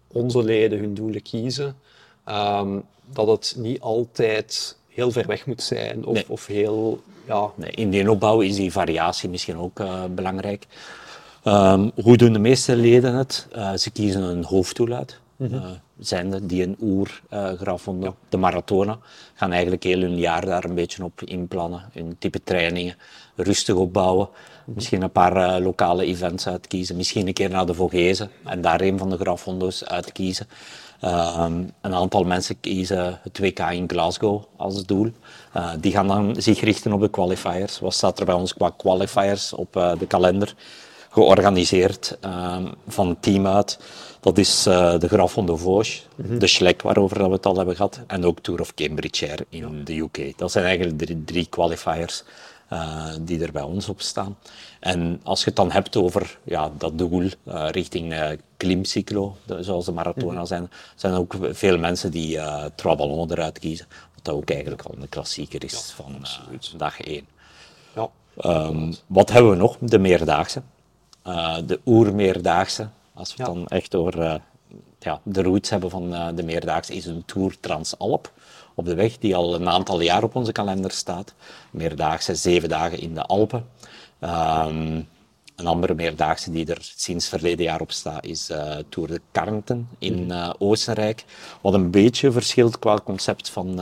onze 0.06 0.42
leden 0.42 0.78
hun 0.78 0.94
doelen 0.94 1.22
kiezen, 1.22 1.76
um, 2.26 2.84
dat 3.04 3.26
het 3.26 3.54
niet 3.56 3.80
altijd 3.80 4.78
heel 4.94 5.10
ver 5.10 5.26
weg 5.26 5.46
moet 5.46 5.62
zijn 5.62 6.04
of, 6.04 6.24
of 6.28 6.46
heel... 6.46 7.02
Ja. 7.26 7.50
Nee, 7.54 7.70
in 7.70 7.90
die 7.90 8.10
opbouw 8.10 8.40
is 8.40 8.56
die 8.56 8.72
variatie 8.72 9.28
misschien 9.28 9.56
ook 9.56 9.80
uh, 9.80 10.04
belangrijk. 10.10 10.66
Um, 11.44 11.90
hoe 12.02 12.16
doen 12.16 12.32
de 12.32 12.38
meeste 12.38 12.76
leden 12.76 13.14
het? 13.14 13.46
Uh, 13.56 13.74
ze 13.74 13.90
kiezen 13.90 14.22
een 14.22 14.44
hoofddoel 14.44 14.92
uit. 14.92 15.20
Mm 15.36 15.48
-hmm. 15.48 16.46
die 16.46 16.62
een 16.62 16.76
oer 16.80 17.22
ja. 17.30 17.56
de 18.28 18.36
marathonen, 18.36 18.98
gaan 19.34 19.52
eigenlijk 19.52 19.82
heel 19.82 20.00
hun 20.00 20.16
jaar 20.16 20.46
daar 20.46 20.64
een 20.64 20.74
beetje 20.74 21.04
op 21.04 21.22
inplannen. 21.24 21.84
Hun 21.92 22.16
type 22.18 22.42
trainingen, 22.44 22.96
rustig 23.36 23.74
opbouwen. 23.74 24.28
Mhm. 24.28 24.74
Misschien 24.74 25.02
een 25.02 25.10
paar 25.10 25.60
lokale 25.60 26.04
events 26.04 26.48
uitkiezen. 26.48 26.96
Misschien 26.96 27.26
een 27.26 27.32
keer 27.32 27.50
naar 27.50 27.66
de 27.66 27.74
Vogezen 27.74 28.30
en 28.44 28.60
daar 28.60 28.80
een 28.80 28.98
van 28.98 29.10
de 29.10 29.16
grafondo's 29.16 29.84
uitkiezen. 29.84 30.46
Um, 31.04 31.70
een 31.80 31.94
aantal 31.94 32.24
mensen 32.24 32.60
kiezen 32.60 33.20
het 33.22 33.38
WK 33.38 33.58
in 33.58 33.88
Glasgow 33.88 34.44
als 34.56 34.86
doel. 34.86 35.10
Uh, 35.56 35.70
die 35.80 35.92
gaan 35.92 36.08
dan 36.08 36.36
zich 36.38 36.60
richten 36.60 36.92
op 36.92 37.00
de 37.00 37.10
qualifiers. 37.10 37.78
Wat 37.78 37.94
staat 37.94 38.18
er 38.18 38.24
bij 38.24 38.34
ons 38.34 38.54
qua 38.54 38.70
qualifiers 38.76 39.52
op 39.52 39.72
de 39.72 40.06
kalender? 40.06 40.54
Georganiseerd 41.10 42.18
um, 42.24 42.72
van 42.88 43.08
het 43.08 43.22
team 43.22 43.46
uit. 43.46 43.78
Dat 44.20 44.38
is 44.38 44.66
uh, 44.66 44.98
de 44.98 45.08
Graf 45.08 45.32
van 45.32 45.46
de 45.46 45.56
Vosges, 45.56 46.08
mm 46.16 46.38
de 46.38 46.46
Schlek 46.46 46.82
waarover 46.82 47.28
we 47.28 47.32
het 47.32 47.46
al 47.46 47.56
hebben 47.56 47.76
gehad, 47.76 48.00
en 48.06 48.24
ook 48.24 48.38
Tour 48.40 48.60
of 48.60 48.74
Cambridgeshire 48.74 49.46
in 49.48 49.84
de 49.84 49.96
UK. 49.96 50.38
Dat 50.38 50.52
zijn 50.52 50.64
eigenlijk 50.64 51.06
de 51.06 51.24
drie 51.24 51.46
qualifiers 51.46 52.24
uh, 52.72 53.06
die 53.20 53.42
er 53.42 53.52
bij 53.52 53.62
ons 53.62 53.88
op 53.88 54.00
staan. 54.00 54.36
En 54.80 55.20
als 55.22 55.40
je 55.40 55.46
het 55.46 55.56
dan 55.56 55.70
hebt 55.70 55.96
over 55.96 56.38
ja, 56.44 56.70
dat 56.78 56.98
doel 56.98 57.22
uh, 57.22 57.68
richting 57.70 58.38
klimcyclo, 58.56 59.36
zoals 59.60 59.84
de 59.84 59.92
marathona 59.92 60.40
mm 60.40 60.46
zijn, 60.46 60.70
zijn 60.94 61.12
er 61.12 61.18
ook 61.18 61.34
veel 61.40 61.78
mensen 61.78 62.10
die 62.10 62.36
uh, 62.36 62.64
Traballon 62.74 63.30
eruit 63.30 63.58
kiezen. 63.58 63.86
Wat 64.14 64.24
dat 64.24 64.34
ook 64.34 64.50
eigenlijk 64.50 64.82
al 64.82 64.94
een 65.00 65.08
klassieker 65.08 65.64
is 65.64 65.72
ja, 65.96 66.02
van 66.02 66.24
dag 66.76 67.00
1. 67.00 67.26
Ja. 67.94 68.08
Um, 68.44 68.94
wat 69.06 69.30
hebben 69.30 69.50
we 69.50 69.56
nog? 69.56 69.76
De 69.80 69.98
meerdaagse. 69.98 70.62
de 71.66 71.80
oermeerdaagse 71.86 72.88
als 73.14 73.36
we 73.36 73.44
dan 73.44 73.66
echt 73.66 73.94
over 73.94 74.40
ja, 74.98 75.20
de 75.24 75.42
roots 75.42 75.70
hebben 75.70 75.90
van 75.90 76.12
uh, 76.12 76.28
de 76.34 76.42
meerdaagse, 76.42 76.94
is 76.94 77.06
een 77.06 77.24
Tour 77.24 77.56
Transalp 77.60 78.32
op 78.74 78.84
de 78.84 78.94
weg, 78.94 79.18
die 79.18 79.36
al 79.36 79.54
een 79.54 79.68
aantal 79.68 80.00
jaar 80.00 80.22
op 80.22 80.34
onze 80.34 80.52
kalender 80.52 80.90
staat. 80.90 81.34
Meerdaagse, 81.70 82.34
zeven 82.34 82.68
dagen 82.68 82.98
in 82.98 83.14
de 83.14 83.22
Alpen. 83.22 83.66
Um, 84.20 85.08
een 85.56 85.66
andere 85.66 85.94
meerdaagse 85.94 86.50
die 86.50 86.66
er 86.66 86.92
sinds 86.96 87.28
verleden 87.28 87.64
jaar 87.64 87.80
op 87.80 87.92
staat 87.92 88.24
is 88.24 88.50
uh, 88.50 88.76
Tour 88.88 89.08
de 89.08 89.20
Karnten 89.32 89.88
in 89.98 90.30
uh, 90.30 90.50
Oostenrijk. 90.58 91.24
Wat 91.60 91.74
een 91.74 91.90
beetje 91.90 92.32
verschilt 92.32 92.78
qua 92.78 92.98
concept 93.04 93.48
van 93.48 93.80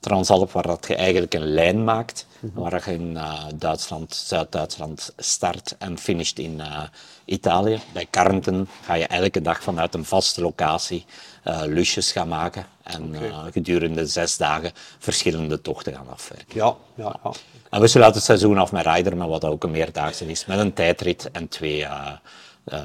Transalp, 0.00 0.52
waar 0.52 0.66
dat 0.66 0.84
je 0.88 0.94
eigenlijk 0.94 1.34
een 1.34 1.52
lijn 1.52 1.84
maakt, 1.84 2.26
mhm. 2.38 2.60
waar 2.60 2.90
je 2.90 2.94
in 2.94 3.10
uh, 3.10 3.44
Duitsland, 3.54 4.14
Zuid-Duitsland 4.14 5.12
start 5.16 5.76
en 5.78 5.98
finisht 5.98 6.38
in 6.38 6.58
uh, 6.58 6.82
Italië. 7.24 7.80
Bij 7.92 8.06
Carnten 8.10 8.68
ga 8.84 8.94
je 8.94 9.06
elke 9.06 9.42
dag 9.42 9.62
vanuit 9.62 9.94
een 9.94 10.04
vaste 10.04 10.40
locatie 10.40 11.04
uh, 11.44 11.62
lusjes 11.64 12.12
gaan 12.12 12.28
maken 12.28 12.66
en 12.82 13.16
okay. 13.16 13.52
gedurende 13.52 14.06
zes 14.06 14.36
dagen 14.36 14.72
verschillende 14.98 15.60
tochten 15.60 15.92
gaan 15.92 16.08
afwerken. 16.08 16.56
Ja, 16.56 16.76
ja, 16.94 17.16
ja. 17.24 17.32
En 17.70 17.80
we 17.80 17.86
sluiten 17.86 18.16
het 18.16 18.26
seizoen 18.26 18.58
af 18.58 18.72
met 18.72 18.86
Rider, 18.86 19.16
maar 19.16 19.28
wat 19.28 19.44
ook 19.44 19.64
een 19.64 19.70
meerdaagse 19.70 20.26
is, 20.26 20.46
met 20.46 20.58
een 20.58 20.72
tijdrit 20.72 21.30
en 21.30 21.48
twee 21.48 21.86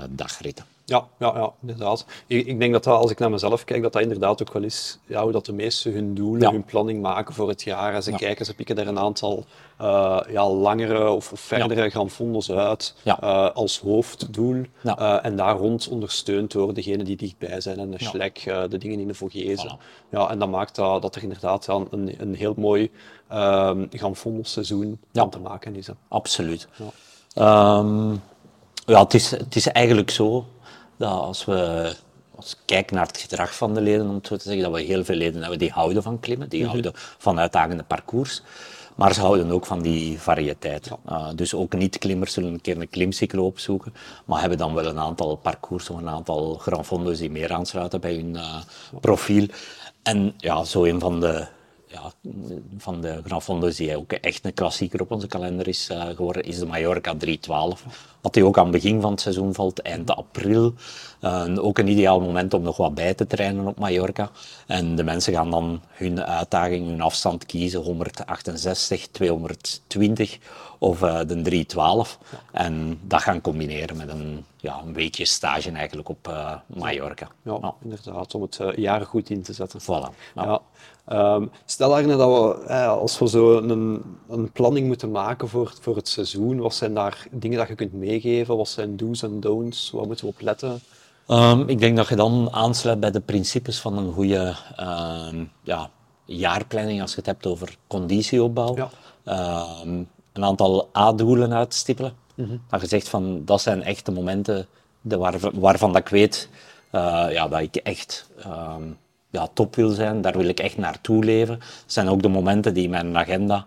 dagritten. 0.10 0.66
Ja, 0.86 1.08
ja, 1.20 1.34
ja 1.36 1.54
inderdaad. 1.62 2.06
Ik, 2.28 2.46
ik, 2.46 2.60
denk 2.60 2.74
dat, 2.74 2.84
dat 2.84 3.00
als 3.00 3.12
ik 3.12 3.20
naar 3.20 3.30
mezelf 3.30 3.64
kijk, 3.64 3.82
dat 3.82 3.94
dat 3.94 4.02
inderdaad 4.02 4.42
ook 4.42 4.54
wel 4.54 4.64
is 4.64 5.00
ja, 5.06 5.24
hoe 5.24 5.32
dat 5.32 5.46
de 5.46 5.54
meesten 5.54 5.94
hun 5.94 6.16
doelen, 6.16 6.52
hun 6.52 6.64
planning 6.64 7.02
maken 7.02 7.34
voor 7.34 7.50
het 7.50 7.64
jaar. 7.64 7.94
En 7.94 8.04
ze 8.04 8.12
kijken, 8.12 8.46
ze 8.46 8.54
pikken 8.54 8.78
er 8.78 8.88
een 8.88 9.00
aantal 9.00 9.46
uh, 9.82 10.20
ja, 10.30 10.50
langere 10.50 11.10
of, 11.10 11.32
of 11.32 11.40
verdere 11.40 11.90
granfondos 11.90 12.52
uit 12.52 12.96
uh, 13.06 13.50
als 13.50 13.80
hoofddoel. 13.80 14.66
Uh, 14.84 15.26
en 15.26 15.36
daar 15.36 15.58
rond 15.58 15.88
ondersteund 15.88 16.52
door 16.52 16.74
degenen 16.74 17.06
die 17.06 17.18
dichtbij 17.18 17.62
zijn. 17.62 17.80
En 17.80 17.92
de 17.92 18.04
Schlek, 18.04 18.44
de 18.70 18.78
dingen 18.78 19.00
in 19.00 19.08
de 19.08 19.14
Vogezen. 19.14 19.78
Ja, 20.12 20.30
en 20.30 20.40
dat 20.40 20.50
maakt 20.50 20.76
dat, 20.76 21.02
dat 21.02 21.16
er 21.16 21.24
inderdaad 21.24 21.68
een, 21.68 22.16
een 22.18 22.36
heel 22.36 22.54
mooi 22.58 22.92
ehm, 23.28 23.86
granfondelseizoen 23.92 25.00
aan 25.14 25.30
te 25.30 25.40
maken 25.40 25.76
is. 25.76 25.88
Hè. 25.88 25.94
Absoluut. 26.08 26.68
Ja. 27.28 27.78
Um, 27.78 28.22
ja, 28.86 29.00
het 29.04 29.14
is, 29.14 29.32
het 29.32 29.56
is 29.56 29.68
eigenlijk 29.68 30.12
zo 30.12 30.46
dat 30.98 31.12
als 31.12 31.46
we 31.46 31.94
als 32.36 32.52
we 32.52 32.58
kijken 32.66 32.96
naar 32.96 33.08
het 33.08 33.18
gedrag 33.18 33.56
van 33.56 33.74
de 33.74 33.82
leden, 33.82 34.08
om 34.08 34.16
het 34.16 34.28
zo 34.28 34.36
te 34.36 34.44
zeggen, 34.44 34.64
dat 34.64 34.74
we 34.74 34.82
heel 34.82 35.04
veel 35.04 35.16
leden 35.16 35.42
hebben 35.42 35.60
die 35.60 35.72
houden 35.72 36.04
van 36.04 36.20
klimmen, 36.20 36.50
die 36.50 36.64
mm 36.64 36.70
houden 36.70 36.92
van 36.96 37.40
uitdagende 37.40 37.84
parcours. 37.84 38.42
Maar 38.96 39.14
ze 39.14 39.20
houden 39.20 39.52
ook 39.52 39.66
van 39.66 39.82
die 39.82 40.20
variëteit. 40.20 40.92
Uh, 41.10 41.30
dus 41.36 41.54
ook 41.54 41.74
niet-klimmers 41.74 42.34
zullen 42.34 42.54
een 42.54 42.62
keer 42.62 42.82
een 42.82 42.90
klimcyclo 42.90 43.46
opzoeken, 43.46 43.94
maar 44.26 44.40
hebben 44.40 44.58
dan 44.58 44.74
wel 44.74 44.86
een 44.86 45.00
aantal 45.00 45.36
parcours 45.36 45.90
of 45.90 45.98
een 45.98 46.10
aantal 46.10 46.54
granfondo's 46.54 47.18
die 47.18 47.32
meer 47.32 47.54
aansluiten 47.54 48.02
bij 48.02 48.14
hun 48.14 48.36
uh, 48.36 48.56
profiel. 49.02 49.48
En 50.04 50.34
ja, 50.38 50.64
zo 50.64 50.84
een 50.84 51.00
van 51.00 51.20
de 51.20 51.48
ja, 51.88 52.12
van 52.78 53.02
de 53.02 53.22
Grand 53.26 53.78
die 53.78 53.98
ook 53.98 54.12
echt 54.12 54.46
een 54.46 54.54
klassieker 54.54 55.02
op 55.02 55.12
onze 55.12 55.28
kalender 55.28 55.68
is 55.68 55.90
uh, 55.92 56.06
geworden, 56.16 56.44
is 56.44 56.60
de 56.60 56.66
Mallorca 56.66 57.16
312. 57.18 57.84
Wat 58.26 58.34
die 58.34 58.46
ook 58.46 58.58
aan 58.58 58.64
het 58.64 58.74
begin 58.74 59.02
van 59.02 59.12
het 59.12 59.22
seizoen 59.22 59.54
valt, 59.54 59.82
eind 59.82 60.12
april. 60.12 60.74
Uh, 61.22 61.66
ook 61.66 61.78
een 61.78 61.88
ideaal 61.88 62.22
moment 62.22 62.54
om 62.54 62.62
nog 62.62 62.78
wat 62.78 62.96
bij 62.96 63.14
te 63.14 63.28
trainen 63.28 63.68
op 63.68 63.80
Mallorca. 63.80 64.30
En 64.68 64.96
de 64.96 65.04
mensen 65.04 65.34
gaan 65.34 65.52
dan 65.52 65.82
hun 65.90 66.24
uitdaging, 66.24 66.88
hun 66.88 67.02
afstand 67.02 67.46
kiezen, 67.46 67.82
168, 67.82 69.08
220 69.12 70.38
of 70.80 71.02
uh, 71.02 71.18
de 71.18 71.42
312. 71.42 72.20
En 72.52 73.00
dat 73.02 73.22
gaan 73.22 73.42
combineren 73.42 73.98
met 73.98 74.10
een, 74.10 74.46
ja, 74.58 74.82
een 74.86 74.94
weekje 74.94 75.26
stage 75.26 75.72
eigenlijk 75.72 76.10
op 76.10 76.34
Mallorca. 76.68 77.28
Ja, 77.42 77.74
inderdaad, 77.84 78.36
om 78.36 78.42
het 78.42 78.60
jaar 78.76 79.06
goed 79.06 79.30
in 79.30 79.42
te 79.42 79.54
zetten. 79.54 79.82
Voilà. 79.82 80.34
Ja. 80.36 80.62
Um, 81.12 81.52
stel 81.66 81.96
Arne 81.96 82.16
dat 82.16 82.30
we, 82.68 82.74
als 82.78 83.20
we 83.20 83.28
zo 83.28 83.58
een, 83.58 84.04
een, 84.30 84.52
planning 84.52 84.88
moeten 84.88 85.12
maken 85.12 85.48
voor, 85.48 85.74
voor 85.82 85.96
het 85.96 86.08
seizoen, 86.08 86.60
wat 86.60 86.76
zijn 86.76 86.94
daar 86.94 87.28
dingen 87.32 87.58
dat 87.58 87.68
je 87.68 87.76
kunt 87.76 87.94
meegeven? 88.16 88.58
Wat 88.58 88.68
zijn 88.68 88.98
do's 88.98 89.24
en 89.24 89.40
don'ts? 89.40 89.92
Waar 89.92 90.06
moeten 90.06 90.26
we 90.26 90.32
op 90.32 90.42
letten? 90.42 90.82
Um, 91.28 91.70
ik 91.70 91.80
denk 91.80 91.98
dat 91.98 92.08
je 92.08 92.16
dan 92.16 92.50
aansluit 92.52 93.00
bij 93.00 93.12
de 93.12 93.20
principes 93.20 93.80
van 93.80 93.98
een 93.98 94.14
goede 94.14 94.56
um, 94.80 95.52
ja, 95.64 95.90
jaarplanning 96.26 97.02
als 97.02 97.12
je 97.12 97.18
het 97.18 97.26
hebt 97.26 97.46
over 97.46 97.78
conditieopbouw. 97.88 98.76
Ja. 98.76 98.90
een 100.34 100.44
aantal 100.44 100.90
A-doelen 100.98 101.54
uitstippelen. 101.54 102.14
Mm 102.36 102.46
-hmm. 102.46 102.62
Dat 102.70 102.82
je 102.82 102.88
zegt 102.88 103.10
van 103.10 103.42
dat 103.46 103.62
zijn 103.62 103.84
echt 103.84 104.06
de 104.06 104.12
momenten 104.12 104.68
de 105.02 105.18
waar, 105.18 105.40
waarvan 105.54 105.94
dat 105.94 106.02
ik 106.02 106.08
weet 106.08 106.50
uh, 106.92 107.26
ja, 107.30 107.48
dat 107.48 107.60
ik 107.60 107.76
echt 107.76 108.30
ja, 109.30 109.48
top 109.54 109.76
wil 109.76 109.90
zijn, 109.90 110.22
daar 110.22 110.38
wil 110.38 110.48
ik 110.48 110.60
echt 110.60 110.78
naartoe 110.78 111.24
leven. 111.24 111.60
Dat 111.60 111.70
zijn 111.86 112.10
ook 112.10 112.22
de 112.22 112.28
momenten 112.28 112.74
die 112.74 112.84
in 112.84 112.90
mijn 112.90 113.18
agenda 113.18 113.66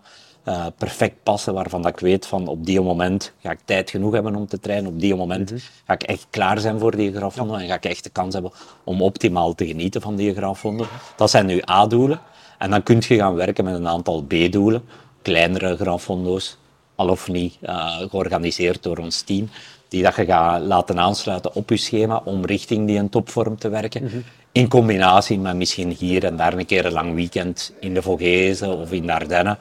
uh, 0.49 0.65
perfect 0.77 1.15
passen, 1.23 1.53
waarvan 1.53 1.81
dat 1.81 1.91
ik 1.91 1.99
weet 1.99 2.25
van 2.25 2.47
op 2.47 2.65
die 2.65 2.81
moment 2.81 3.33
ga 3.41 3.51
ik 3.51 3.59
tijd 3.65 3.89
genoeg 3.89 4.13
hebben 4.13 4.35
om 4.35 4.47
te 4.47 4.59
trainen, 4.59 4.91
op 4.91 4.99
die 4.99 5.15
moment 5.15 5.51
mhm. 5.51 5.59
ga 5.85 5.93
ik 5.93 6.03
echt 6.03 6.27
klaar 6.29 6.59
zijn 6.59 6.79
voor 6.79 6.95
die 6.95 7.13
grafhonden 7.13 7.59
en 7.59 7.67
ga 7.67 7.75
ik 7.75 7.85
echt 7.85 8.03
de 8.03 8.09
kans 8.09 8.33
hebben 8.33 8.51
om 8.83 9.01
optimaal 9.01 9.55
te 9.55 9.67
genieten 9.67 10.01
van 10.01 10.15
die 10.15 10.33
grafhonden. 10.33 10.87
Dat 11.15 11.29
zijn 11.29 11.45
nu 11.45 11.61
A-doelen. 11.69 12.19
En 12.57 12.69
dan 12.69 12.83
kun 12.83 13.01
je 13.07 13.15
gaan 13.15 13.35
werken 13.35 13.63
met 13.63 13.73
een 13.73 13.87
aantal 13.87 14.23
B-doelen, 14.23 14.83
kleinere 15.21 15.75
grafhondo's, 15.75 16.57
al 16.95 17.09
of 17.09 17.27
niet 17.27 17.57
uh, 17.61 17.97
georganiseerd 18.09 18.83
door 18.83 18.97
ons 18.97 19.21
team, 19.21 19.49
die 19.87 20.03
dat 20.03 20.15
je 20.15 20.25
gaat 20.25 20.61
laten 20.61 20.99
aansluiten 20.99 21.55
op 21.55 21.69
je 21.69 21.77
schema 21.77 22.21
om 22.25 22.45
richting 22.45 22.87
die 22.87 22.97
een 22.97 23.09
topvorm 23.09 23.57
te 23.57 23.69
werken. 23.69 24.03
Mhm. 24.03 24.17
In 24.51 24.67
combinatie 24.67 25.39
met 25.39 25.55
misschien 25.55 25.91
hier 25.91 26.23
en 26.25 26.37
daar 26.37 26.53
een 26.53 26.65
keer 26.65 26.85
een 26.85 26.91
lang 26.91 27.15
weekend 27.15 27.73
in 27.79 27.93
de 27.93 28.01
Vogezen 28.01 28.77
of 28.77 28.91
in 28.91 29.05
de 29.05 29.13
Ardennen. 29.13 29.57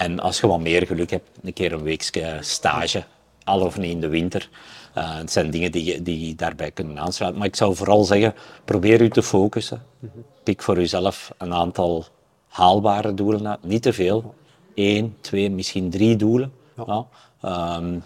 En 0.00 0.20
als 0.20 0.40
je 0.40 0.46
wat 0.46 0.60
meer 0.60 0.86
geluk 0.86 1.10
hebt, 1.10 1.28
een 1.42 1.52
keer 1.52 1.72
een 1.72 1.82
weekje 1.82 2.38
stage, 2.40 3.04
al 3.44 3.60
of 3.60 3.78
niet 3.78 3.90
in 3.90 4.00
de 4.00 4.08
winter. 4.08 4.48
Uh, 4.96 5.16
het 5.16 5.32
zijn 5.32 5.50
dingen 5.50 5.72
die, 5.72 6.02
die 6.02 6.34
daarbij 6.34 6.70
kunnen 6.70 6.98
aansluiten. 6.98 7.40
Maar 7.40 7.48
ik 7.48 7.56
zou 7.56 7.74
vooral 7.74 8.04
zeggen, 8.04 8.34
probeer 8.64 9.00
u 9.00 9.10
te 9.10 9.22
focussen. 9.22 9.82
Pik 10.42 10.62
voor 10.62 10.78
uzelf 10.78 11.32
een 11.38 11.54
aantal 11.54 12.04
haalbare 12.48 13.14
doelen 13.14 13.48
uit. 13.48 13.62
Niet 13.62 13.82
te 13.82 13.92
veel. 13.92 14.34
Eén, 14.74 15.16
twee, 15.20 15.50
misschien 15.50 15.90
drie 15.90 16.16
doelen. 16.16 16.52
Ja. 16.86 17.06
Ehm, 17.40 17.98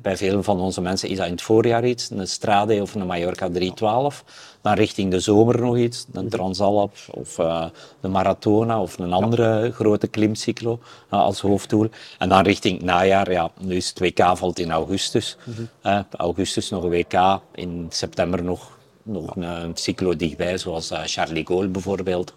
bij 0.00 0.16
veel 0.16 0.42
van 0.42 0.60
onze 0.60 0.80
mensen 0.80 1.08
is 1.08 1.16
dat 1.16 1.26
in 1.26 1.32
het 1.32 1.42
voorjaar 1.42 1.84
iets, 1.84 2.10
een 2.10 2.28
Strade 2.28 2.82
of 2.82 2.94
een 2.94 3.06
Mallorca 3.06 3.48
312. 3.48 4.24
Dan 4.60 4.74
richting 4.74 5.10
de 5.10 5.20
zomer 5.20 5.60
nog 5.60 5.76
iets, 5.76 6.06
een. 6.12 6.28
Transalp 6.28 6.96
of 7.10 7.38
uh, 7.38 7.64
de 8.00 8.08
Maratona 8.08 8.80
of 8.80 8.98
een 8.98 9.12
andere 9.12 9.72
grote 9.72 10.06
klimcyclo 10.06 10.80
uh, 11.10 11.20
als 11.20 11.40
hoofddoel. 11.40 11.90
En 12.18 12.28
dan 12.28 12.42
richting 12.42 12.82
najaar, 12.82 13.30
ja, 13.30 13.50
nu 13.60 13.76
is 13.76 13.88
het 13.88 13.98
WK 13.98 14.36
valt 14.36 14.58
in 14.58 14.70
augustus. 14.70 15.36
Mm 15.44 15.68
augustus 16.16 16.70
nog 16.70 16.82
een 16.82 16.90
WK, 16.90 17.40
in 17.54 17.86
september 17.88 18.44
nog, 18.44 18.70
nog 19.02 19.36
een, 19.36 19.42
een 19.42 19.76
cyclo 19.76 20.16
dichtbij, 20.16 20.58
zoals 20.58 20.90
eh, 20.90 21.00
Charlie 21.04 21.46
Gaulle 21.46 21.68
bijvoorbeeld. 21.68 22.32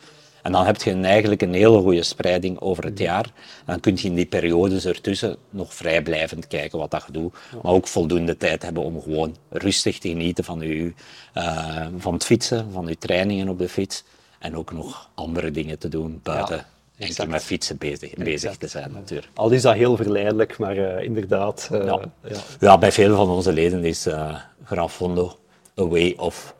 En 0.46 0.52
dan 0.52 0.66
heb 0.66 0.82
je 0.82 0.94
eigenlijk 1.02 1.42
een 1.42 1.54
hele 1.54 1.82
goede 1.82 2.04
spreiding 2.04 2.60
over 2.60 2.84
het 2.84 3.00
jaar. 3.00 3.32
Dan 3.66 3.80
kun 3.80 3.96
je 3.96 4.08
in 4.08 4.16
die 4.16 4.26
periodes 4.26 4.86
ertussen 4.86 5.38
nog 5.50 5.74
vrijblijvend 5.74 6.48
kijken 6.48 6.80
wat 6.80 6.92
dat 6.92 7.04
je 7.06 7.12
doet. 7.12 7.34
Maar 7.64 7.72
ook 7.72 7.88
voldoende 7.88 8.38
tijd 8.38 8.62
hebben 8.64 8.84
om 8.84 9.02
gewoon 9.02 9.36
rustig 9.50 10.00
te 10.00 10.10
genieten 10.10 10.44
van, 10.44 10.60
je, 10.60 10.94
uh, 11.38 11.88
van 11.98 12.14
het 12.14 12.26
fietsen, 12.26 12.72
van 12.72 12.88
je 12.88 12.98
trainingen 12.98 13.50
op 13.50 13.60
de 13.60 13.70
fiets. 13.70 14.04
En 14.40 14.58
ook 14.58 14.72
nog 14.72 15.10
andere 15.14 15.52
dingen 15.52 15.80
te 15.80 15.88
doen 15.88 16.20
buiten. 16.24 16.66
Ja. 16.98 17.06
Enkel 17.06 17.28
met 17.28 17.44
fietsen 17.44 17.78
bezig, 17.78 18.14
bezig 18.14 18.58
te 18.58 18.68
zijn 18.68 18.92
natuurlijk. 18.92 19.30
Al 19.34 19.50
is 19.50 19.62
dat 19.62 19.74
heel 19.74 19.96
verleidelijk, 19.96 20.58
maar 20.58 20.78
uh, 20.78 21.04
inderdaad. 21.04 21.70
Uh, 21.72 21.86
ja. 21.86 22.00
Ja. 22.24 22.38
ja. 22.60 22.78
bij 22.78 22.92
veel 22.92 23.16
van 23.16 23.30
onze 23.30 23.54
leden 23.54 23.84
is 23.84 24.08
uh, 24.08 24.40
Grafondo 24.64 25.38
a 25.80 25.88
way 25.88 26.14
of 26.18 26.56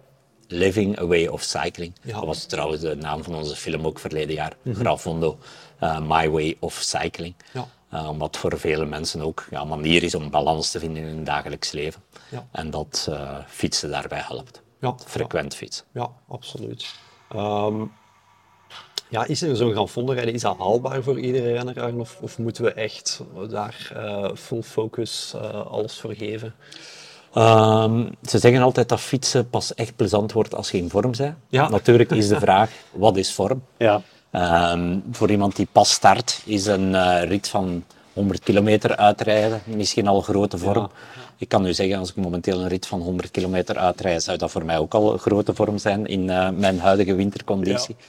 Living 0.48 1.00
a 1.00 1.06
Way 1.06 1.28
of 1.28 1.42
Cycling. 1.42 1.94
Dat 2.02 2.26
was 2.26 2.46
trouwens 2.46 2.82
de 2.82 2.96
naam 2.96 3.24
van 3.24 3.36
onze 3.36 3.56
film 3.56 3.86
ook 3.86 4.00
verleden 4.00 4.36
jaar. 4.36 4.56
Mm 4.62 4.76
Gravondo, 4.76 5.38
uh, 5.84 6.00
My 6.00 6.30
Way 6.30 6.58
of 6.60 6.74
Cycling. 6.74 7.36
Ja. 7.54 7.68
Uh, 7.94 8.10
omdat 8.10 8.38
voor 8.38 8.60
vele 8.60 8.86
mensen 8.86 9.22
ook 9.22 9.48
ja, 9.50 9.62
een 9.62 9.68
manier 9.68 10.04
is 10.04 10.16
om 10.16 10.30
balans 10.30 10.72
te 10.72 10.80
vinden 10.80 11.04
in 11.04 11.08
hun 11.08 11.24
dagelijks 11.24 11.72
leven. 11.72 12.02
Ja. 12.30 12.48
En 12.52 12.70
dat 12.70 13.08
uh, 13.10 13.38
fietsen 13.48 13.90
daarbij 13.90 14.24
helpt. 14.28 14.62
Ja. 14.80 14.96
Frequent 15.06 15.56
fietsen. 15.56 15.86
Ja, 15.94 16.12
absoluut. 16.28 16.94
Um, 17.36 17.92
ja, 19.10 19.26
is 19.26 19.42
er 19.42 19.56
zo'n 19.56 19.88
Gran 19.88 20.12
rijden, 20.12 20.34
is 20.34 20.42
dat 20.42 20.58
haalbaar 20.58 21.04
voor 21.04 21.20
iedere 21.20 21.54
renner? 21.54 22.00
Of, 22.00 22.18
of 22.22 22.38
moeten 22.38 22.64
we 22.64 22.74
echt 22.74 23.22
daar 23.50 23.92
full 24.36 24.62
focus 24.62 25.36
alles 25.68 26.00
voor 26.00 26.14
geven? 26.16 26.56
Um, 27.38 28.16
ze 28.24 28.40
zeggen 28.40 28.62
altijd 28.62 28.90
dat 28.90 29.00
fietsen 29.00 29.50
pas 29.50 29.74
echt 29.74 29.96
plezant 29.96 30.32
wordt 30.32 30.56
als 30.56 30.72
je 30.72 30.78
in 30.78 30.90
vorm 30.90 31.12
bent. 31.18 31.36
Ja. 31.50 31.70
Natuurlijk 31.70 32.12
is 32.12 32.28
de 32.28 32.40
vraag, 32.40 32.70
wat 32.92 33.18
is 33.18 33.34
vorm? 33.34 33.64
Ja. 33.78 34.02
Um, 34.72 35.04
voor 35.12 35.32
iemand 35.32 35.56
die 35.56 35.68
pas 35.72 35.92
start, 35.92 36.42
is 36.46 36.66
een 36.66 36.90
uh, 36.94 37.24
rit 37.24 37.48
van 37.48 37.84
100 38.14 38.44
kilometer 38.44 38.96
uitrijden 38.96 39.62
misschien 39.66 40.08
al 40.08 40.22
grote 40.22 40.58
vorm. 40.58 40.78
Ja. 40.78 40.90
Ik 41.38 41.50
kan 41.50 41.62
nu 41.62 41.74
zeggen, 41.74 41.98
als 41.98 42.10
ik 42.10 42.16
momenteel 42.16 42.62
een 42.62 42.68
rit 42.68 42.88
van 42.88 43.02
100 43.02 43.32
kilometer 43.32 43.78
uitrijd, 43.78 44.24
zou 44.24 44.38
dat 44.38 44.52
voor 44.52 44.66
mij 44.66 44.78
ook 44.78 44.94
al 44.94 45.14
een 45.14 45.20
grote 45.20 45.54
vorm 45.54 45.78
zijn 45.78 46.06
in 46.06 46.24
uh, 46.28 46.50
mijn 46.50 46.80
huidige 46.80 47.16
winterconditie. 47.16 47.96
Ja. 48.00 48.06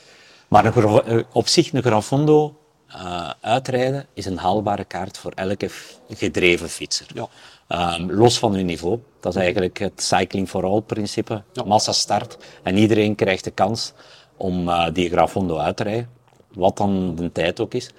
Maar 0.49 0.64
een, 0.64 1.02
eh, 1.02 1.18
op 1.33 1.49
zich 1.49 1.73
een 1.73 1.83
Gran 1.83 2.02
Fondo 2.02 2.56
uh, 2.88 3.30
uitrijden 3.40 4.06
is 4.14 4.26
een 4.26 4.38
haalbare 4.38 4.85
kaart 4.85 5.18
voor 5.18 5.33
elke 5.35 5.71
gedreven 6.09 6.68
fietser. 6.68 7.06
Ja. 7.14 7.28
Um, 7.68 8.11
los 8.12 8.38
van 8.38 8.54
hun 8.54 8.66
niveau. 8.66 8.99
Dat 9.20 9.35
is 9.35 9.40
eigenlijk 9.40 9.78
het 9.78 10.02
cycling 10.02 10.49
for 10.49 10.64
all 10.64 10.80
principe. 10.80 11.42
Ja. 11.52 11.64
Massa 11.64 11.92
start 11.92 12.37
en 12.62 12.76
iedereen 12.76 13.14
krijgt 13.14 13.44
de 13.44 13.50
kans 13.50 13.92
om 14.37 14.68
uh, 14.68 14.87
die 14.92 15.11
Grafondo 15.11 15.56
uit 15.56 15.76
te 15.76 15.82
rijden. 15.82 16.08
Wat 16.52 16.76
dan 16.76 17.14
de 17.14 17.32
tijd 17.32 17.61
ook 17.61 17.75
is. 17.75 17.90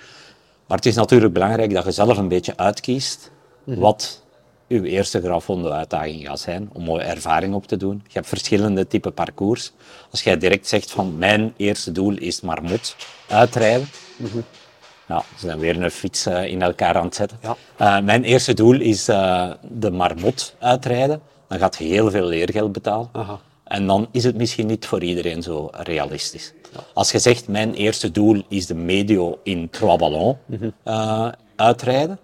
Maar 0.68 0.78
het 0.78 0.86
is 0.86 0.96
natuurlijk 0.96 1.34
belangrijk 1.34 1.74
dat 1.74 1.86
je 1.86 1.92
zelf 1.92 2.18
een 2.18 2.28
beetje 2.28 2.58
uitkiest 2.58 3.32
mm 3.64 3.80
wat 3.80 4.26
uw 4.68 4.84
eerste 4.84 5.22
Grafondo 5.22 5.70
uitdaging 5.70 6.28
gaat 6.28 6.40
zijn, 6.40 6.70
om 6.74 6.84
mooie 6.84 7.04
ervaring 7.04 7.54
op 7.54 7.68
te 7.68 7.78
doen. 7.78 8.02
Je 8.04 8.14
hebt 8.14 8.28
verschillende 8.28 8.88
typen 8.88 9.14
parcours. 9.14 9.72
Als 10.12 10.24
jij 10.24 10.38
direct 10.38 10.68
zegt 10.68 10.92
van 10.92 11.18
mijn 11.18 11.54
eerste 11.58 11.92
doel 11.92 12.18
is 12.18 12.42
Marmot 12.42 12.96
uitrijden, 13.28 13.90
mm 14.18 14.28
-hmm. 14.32 14.44
Ja, 15.08 15.24
ze 15.38 15.46
zijn 15.46 15.60
weer 15.60 15.84
een 15.84 15.92
fiets 15.92 16.28
uh, 16.28 16.46
in 16.46 16.62
elkaar 16.62 16.96
aan 16.96 17.06
het 17.06 17.16
zetten. 17.16 17.38
Ja. 17.42 17.56
Uh, 17.82 18.06
mijn 18.06 18.24
eerste 18.24 18.54
doel 18.54 18.80
is 18.80 19.10
uh, 19.10 19.52
de 19.62 19.92
marmot 19.92 20.56
uitrijden. 20.60 21.22
Dan 21.48 21.60
gaat 21.60 21.78
heel 21.78 22.12
veel 22.12 22.26
leergeld 22.26 22.72
betalen. 22.72 23.10
Aha. 23.12 23.40
En 23.64 23.88
dan 23.88 24.08
is 24.12 24.24
het 24.24 24.36
misschien 24.36 24.68
niet 24.68 24.86
voor 24.86 25.04
iedereen 25.04 25.42
zo 25.42 25.70
realistisch. 25.72 26.54
Ja. 26.74 26.80
Als 26.94 27.12
je 27.12 27.20
zegt, 27.20 27.48
mijn 27.48 27.74
eerste 27.74 28.12
doel 28.12 28.44
is 28.48 28.66
de 28.66 28.76
medio 28.76 29.40
in 29.44 29.70
Trois 29.70 29.98
Ballons 29.98 30.36
mm 30.46 30.74
-hmm. 30.84 31.34
uitrijden, 31.56 32.20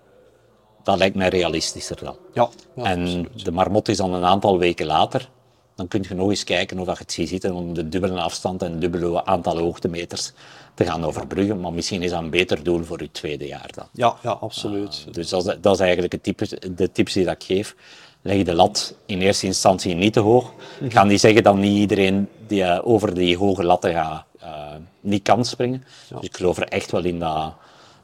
dat 0.84 0.98
lijkt 0.98 1.16
mij 1.16 1.30
realistischer 1.30 1.98
dan. 2.04 2.16
Ja, 2.34 2.50
ja 2.76 2.84
en 2.84 3.02
absoluut. 3.02 3.46
de 3.46 3.52
marmot 3.52 3.88
is 3.88 3.98
dan 3.98 4.14
een 4.14 4.26
aantal 4.26 4.58
weken 4.58 4.86
later. 4.86 5.30
Dan 5.76 5.88
kun 5.88 6.06
je 6.08 6.16
nog 6.16 6.30
eens 6.30 6.44
kijken 6.44 6.80
of 6.80 6.86
je 6.86 6.94
het 6.98 7.12
ziet 7.12 7.30
zitten 7.30 7.54
om 7.54 7.74
de 7.74 7.90
dubbele 7.90 8.22
afstand 8.22 8.62
en 8.62 8.80
dubbele 8.80 9.26
aantal 9.26 9.58
hoogtemeters 9.58 10.32
te 10.74 10.86
gaan 10.86 11.06
overbruggen. 11.06 11.60
Maar 11.60 11.74
misschien 11.74 12.02
is 12.02 12.10
dat 12.10 12.22
een 12.22 12.30
beter 12.30 12.64
doel 12.64 12.84
voor 12.84 13.02
je 13.02 13.12
tweede 13.12 13.48
jaar 13.48 13.70
dan. 13.76 13.88
Ja, 13.92 14.16
ja 14.22 14.32
absoluut. 14.32 15.06
Uh, 15.08 15.14
dus 15.14 15.30
dat 15.30 15.48
is, 15.48 15.56
dat 15.62 15.74
is 15.74 15.80
eigenlijk 15.80 16.14
het 16.14 16.24
type, 16.24 16.74
de 16.76 16.92
tips 16.92 17.14
die 17.14 17.26
dat 17.26 17.34
ik 17.34 17.44
geef. 17.44 17.76
Leg 18.22 18.44
de 18.44 18.54
lat 18.54 18.96
in 19.06 19.22
eerste 19.22 19.46
instantie 19.46 19.96
niet 19.96 20.14
te 20.14 20.20
hoog. 20.20 20.52
Ik 20.80 20.94
ga 20.94 21.04
niet 21.04 21.20
zeggen 21.20 21.44
dat 21.44 21.56
niet 21.56 21.78
iedereen 21.78 22.30
die 22.48 22.62
uh, 22.62 22.80
over 22.84 23.14
die 23.14 23.38
hoge 23.38 23.64
latten 23.64 23.94
gaat, 23.94 24.26
uh, 24.44 24.66
niet 25.00 25.24
kan 25.24 25.46
springen. 25.46 25.84
Ja. 26.10 26.16
Dus 26.16 26.26
ik 26.26 26.36
geloof 26.36 26.58
er 26.58 26.68
echt 26.68 26.92
wel 26.92 27.04
in 27.04 27.20
dat 27.20 27.54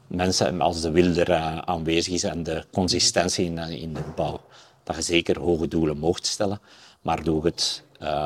mensen, 0.08 0.62
als 0.62 0.82
de 0.82 0.92
wil 0.92 1.16
er 1.16 1.62
aanwezig 1.66 2.14
is 2.14 2.24
en 2.24 2.44
de 2.44 2.64
consistentie 2.72 3.46
in, 3.46 3.58
in 3.58 3.94
de 3.94 4.04
bouw, 4.16 4.40
dat 4.84 4.96
je 4.96 5.02
zeker 5.02 5.40
hoge 5.40 5.68
doelen 5.68 5.98
mocht 5.98 6.26
stellen. 6.26 6.60
Maar 7.02 7.24
doe 7.24 7.46
het 7.46 7.84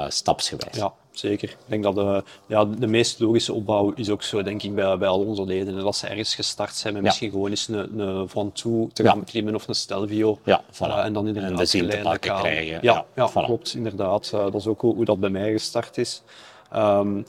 stapsgewijs. 0.07 0.75
Ja 0.75 0.93
zeker. 1.17 1.49
Ik 1.49 1.57
denk 1.65 1.83
dat 1.83 1.95
de, 1.95 2.23
ja, 2.45 2.65
de 2.65 2.87
meest 2.87 3.19
logische 3.19 3.53
opbouw 3.53 3.91
is 3.95 4.09
ook 4.09 4.23
zo, 4.23 4.43
denk 4.43 4.63
ik, 4.63 4.75
bij, 4.75 4.97
bij 4.97 5.07
al 5.07 5.19
onze 5.19 5.45
leden. 5.45 5.75
Dat 5.75 5.95
ze 5.95 6.07
ergens 6.07 6.35
gestart 6.35 6.75
zijn 6.75 6.93
met 6.93 7.03
misschien 7.03 7.31
gewoon 7.31 7.49
eens 7.49 7.67
een, 7.67 7.99
een 7.99 8.29
van 8.29 8.51
toe 8.51 8.89
te 8.93 9.03
gaan 9.03 9.23
klimmen 9.23 9.55
of 9.55 9.67
een 9.67 9.75
Stelvio. 9.75 10.39
Ja, 10.43 10.63
voilà. 10.63 10.77
uh, 10.79 11.05
en 11.05 11.13
dan 11.13 11.27
inderdaad 11.27 11.51
en 11.51 11.57
de 11.57 11.65
zin 11.65 11.89
te 11.89 11.99
pakken 12.03 12.35
krijgen. 12.35 12.79
Ja, 12.81 13.05
ja, 13.15 13.29
voilà. 13.29 13.45
klopt, 13.45 13.73
inderdaad. 13.73 14.31
Uh, 14.33 14.43
dat 14.43 14.55
is 14.55 14.67
ook 14.67 14.81
hoe, 14.81 14.95
hoe, 14.95 15.05
dat 15.05 15.19
bij 15.19 15.29
mij 15.29 15.51
gestart 15.51 15.97
is. 15.97 16.21
Um, 16.75 17.25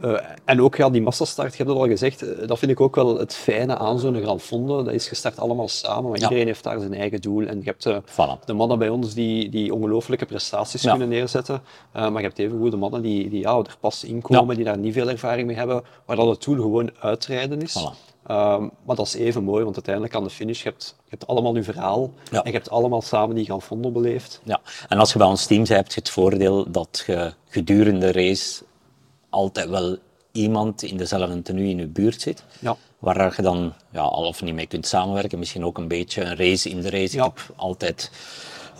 uh, 0.00 0.20
en 0.44 0.62
ook 0.62 0.76
ja, 0.76 0.90
die 0.90 1.02
massastart, 1.02 1.50
je 1.50 1.56
hebt 1.56 1.68
het 1.68 1.78
al 1.78 1.86
gezegd, 1.86 2.22
uh, 2.22 2.48
dat 2.48 2.58
vind 2.58 2.70
ik 2.70 2.80
ook 2.80 2.94
wel 2.94 3.18
het 3.18 3.34
fijne 3.34 3.78
aan 3.78 3.98
zo'n 3.98 4.22
Grand 4.22 4.42
Fondo. 4.42 4.82
Dat 4.82 4.94
is 4.94 5.08
gestart 5.08 5.38
allemaal 5.38 5.68
samen, 5.68 6.10
maar 6.10 6.18
ja. 6.18 6.22
iedereen 6.22 6.46
heeft 6.46 6.62
daar 6.64 6.80
zijn 6.80 6.94
eigen 6.94 7.20
doel. 7.20 7.46
En 7.46 7.58
je 7.58 7.64
hebt 7.64 7.86
uh, 7.86 7.96
voilà. 8.02 8.44
de 8.44 8.52
mannen 8.52 8.78
bij 8.78 8.88
ons 8.88 9.14
die, 9.14 9.48
die 9.48 9.74
ongelooflijke 9.74 10.26
prestaties 10.26 10.82
ja. 10.82 10.90
kunnen 10.90 11.08
neerzetten, 11.08 11.62
maar 11.92 12.12
je 12.12 12.20
hebt 12.20 12.38
even 12.38 12.58
goede 12.58 12.76
mannen 12.76 13.02
die, 13.02 13.28
die 13.28 13.40
ja, 13.40 13.56
er 13.56 13.76
pas 13.80 14.04
inkomen, 14.04 14.48
ja. 14.48 14.54
die 14.54 14.64
daar 14.64 14.78
niet 14.78 14.92
veel 14.92 15.08
ervaring 15.08 15.46
mee 15.46 15.56
hebben, 15.56 15.82
waar 16.04 16.16
dat 16.16 16.28
het 16.28 16.44
doel 16.44 16.56
gewoon 16.56 16.90
uitrijden 17.00 17.62
is. 17.62 17.78
Voilà. 17.78 18.12
Um, 18.30 18.70
maar 18.84 18.96
dat 18.96 19.06
is 19.06 19.14
even 19.14 19.44
mooi, 19.44 19.62
want 19.62 19.74
uiteindelijk 19.74 20.14
aan 20.14 20.24
de 20.24 20.30
finish, 20.30 20.62
je 20.62 20.68
hebt, 20.68 20.96
je 21.04 21.10
hebt 21.10 21.26
allemaal 21.26 21.56
je 21.56 21.62
verhaal 21.62 22.10
en 22.30 22.40
je 22.44 22.50
hebt 22.50 22.70
allemaal 22.70 23.02
samen 23.02 23.34
die 23.34 23.44
Grand 23.44 23.64
Fondo 23.64 23.90
beleefd. 23.90 24.40
Ja, 24.44 24.60
en 24.88 24.98
als 24.98 25.12
je 25.12 25.18
bij 25.18 25.26
ons 25.26 25.46
team 25.46 25.64
bent, 25.64 25.76
heb 25.76 25.86
je 25.86 26.00
het 26.00 26.10
voordeel 26.10 26.70
dat 26.70 27.04
je 27.06 27.32
gedurende 27.48 28.12
de 28.12 28.12
race 28.12 28.64
altijd 29.34 29.68
wel 29.68 29.96
iemand 30.32 30.82
in 30.82 30.96
dezelfde 30.96 31.42
tenue 31.42 31.68
in 31.68 31.78
je 31.78 31.86
buurt 31.86 32.20
zit. 32.20 32.44
Ja. 32.58 32.76
Waar 32.98 33.34
je 33.36 33.42
dan 33.42 33.72
ja, 33.92 34.00
al 34.00 34.26
of 34.26 34.42
niet 34.42 34.54
mee 34.54 34.66
kunt 34.66 34.86
samenwerken. 34.86 35.38
Misschien 35.38 35.64
ook 35.64 35.78
een 35.78 35.88
beetje 35.88 36.22
een 36.22 36.36
race 36.36 36.68
in 36.70 36.80
de 36.80 36.90
race. 36.90 37.16
Ja. 37.16 37.24
Ik 37.24 37.32
heb 37.34 37.56
altijd 37.56 38.10